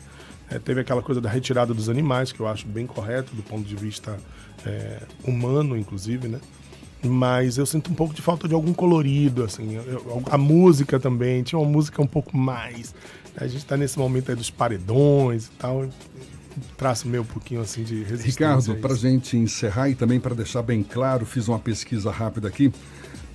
É, 0.49 0.61
teve 0.61 0.81
aquela 0.81 1.03
coisa 1.03 1.21
da 1.21 1.29
retirada 1.29 1.75
dos 1.75 1.89
animais, 1.89 2.31
que 2.31 2.39
eu 2.39 2.47
acho 2.47 2.69
bem 2.69 2.87
correto 2.87 3.35
do 3.35 3.43
ponto 3.43 3.67
de 3.67 3.75
vista 3.75 4.17
é, 4.65 5.03
humano, 5.25 5.77
inclusive, 5.77 6.29
né? 6.29 6.39
Mas 7.03 7.59
eu 7.59 7.67
sinto 7.67 7.91
um 7.91 7.95
pouco 7.95 8.15
de 8.15 8.23
falta 8.23 8.47
de 8.47 8.55
algum 8.55 8.73
colorido, 8.73 9.43
assim. 9.43 9.75
Eu, 9.75 10.23
a 10.31 10.39
música 10.39 11.01
também, 11.01 11.43
tinha 11.43 11.59
uma 11.59 11.69
música 11.69 12.01
um 12.01 12.07
pouco 12.07 12.37
mais. 12.37 12.95
A 13.37 13.49
gente 13.49 13.59
está 13.59 13.77
nesse 13.77 13.99
momento 13.99 14.31
aí 14.31 14.37
dos 14.37 14.51
paredões 14.51 15.47
e 15.47 15.51
tal 15.59 15.85
traço 16.77 17.09
meu 17.09 17.23
um 17.23 17.27
pouquinho 17.27 17.61
assim 17.61 17.83
de 17.83 18.03
resistência. 18.03 18.31
Ricardo, 18.31 18.75
para 18.77 18.93
a 18.93 18.97
gente 18.97 19.37
encerrar 19.37 19.89
e 19.89 19.95
também 19.95 20.21
para 20.21 20.35
deixar 20.35 20.63
bem 20.63 20.83
claro, 20.83 21.25
fiz 21.27 21.49
uma 21.49 21.59
pesquisa 21.59 22.11
rápida 22.11 22.49
aqui 22.49 22.73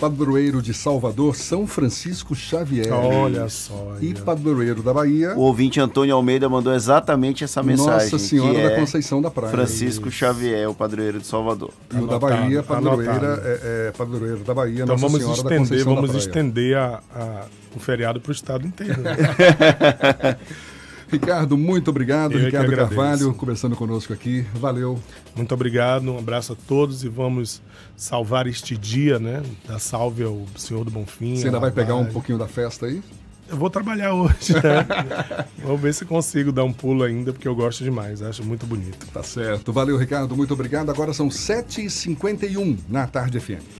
padroeiro 0.04 0.62
de 0.62 0.74
Salvador, 0.74 1.34
São 1.34 1.66
Francisco 1.66 2.36
Xavier. 2.36 2.92
Olha 2.92 3.48
só. 3.48 3.96
E 4.02 4.14
padroeiro 4.14 4.84
da 4.84 4.94
Bahia. 4.94 5.34
O 5.36 5.40
ouvinte 5.42 5.80
Antônio 5.80 6.14
Almeida 6.14 6.50
mandou 6.50 6.74
exatamente 6.74 7.44
essa 7.44 7.64
mensagem. 7.64 8.12
Nossa 8.12 8.20
Senhora 8.20 8.54
da 8.54 8.72
é 8.72 8.80
Conceição 8.80 9.22
da 9.22 9.32
Praia. 9.32 9.52
Francisco 9.52 10.10
Isso. 10.10 10.18
Xavier, 10.18 10.70
o 10.70 10.76
padroeiro 10.76 11.20
de 11.20 11.28
Salvador. 11.28 11.72
E 11.94 11.98
o 11.98 12.08
da 12.08 12.20
Bahia, 12.20 12.62
padroeira, 12.64 13.42
é, 13.46 13.88
é, 13.88 13.92
padroeiro 13.92 14.44
da 14.44 14.54
Bahia, 14.54 14.84
então 14.84 14.88
Nossa 14.88 15.08
vamos 15.08 15.22
Senhora 15.22 15.38
estender, 15.38 15.54
da 15.54 15.60
Conceição 15.60 15.96
vamos 15.96 16.12
da 16.12 16.18
Praia. 16.18 16.28
estender 16.28 16.78
a, 16.78 17.04
a, 17.16 17.46
o 17.74 17.80
feriado 17.80 18.20
para 18.20 18.30
o 18.30 18.34
estado 18.34 18.68
inteiro. 18.68 19.02
Né? 19.02 19.16
Ricardo, 21.14 21.56
muito 21.56 21.90
obrigado. 21.90 22.34
Eu 22.34 22.46
Ricardo 22.46 22.76
Carvalho, 22.76 23.34
conversando 23.36 23.76
conosco 23.76 24.12
aqui. 24.12 24.46
Valeu. 24.56 25.00
Muito 25.36 25.54
obrigado, 25.54 26.12
um 26.12 26.18
abraço 26.18 26.54
a 26.54 26.56
todos 26.68 27.04
e 27.04 27.08
vamos 27.08 27.62
salvar 27.96 28.48
este 28.48 28.76
dia, 28.76 29.20
né? 29.20 29.44
Da 29.68 29.78
salve 29.78 30.24
ao 30.24 30.46
Senhor 30.58 30.84
do 30.84 30.90
Bonfim. 30.90 31.36
Você 31.36 31.46
ainda 31.46 31.60
vai 31.60 31.72
pegar 31.72 31.96
um 31.96 32.06
pouquinho 32.06 32.38
da 32.38 32.48
festa 32.48 32.88
aí? 32.88 33.02
Eu 33.48 33.58
vou 33.58 33.70
trabalhar 33.70 34.14
hoje, 34.14 34.54
né? 34.54 35.46
Vou 35.64 35.78
ver 35.78 35.94
se 35.94 36.06
consigo 36.06 36.52
dar 36.52 36.64
um 36.64 36.74
pulo 36.74 37.04
ainda, 37.04 37.32
porque 37.32 37.48
eu 37.48 37.56
gosto 37.56 37.84
demais, 37.84 38.22
acho 38.22 38.44
muito 38.44 38.66
bonito. 38.66 39.06
Tá 39.14 39.22
certo. 39.22 39.72
Valeu, 39.72 39.98
Ricardo, 39.98 40.36
muito 40.36 40.54
obrigado. 40.54 40.90
Agora 40.90 41.14
são 41.14 41.28
7h51 41.28 42.80
na 42.90 43.06
Tarde 43.06 43.40
FM. 43.40 43.64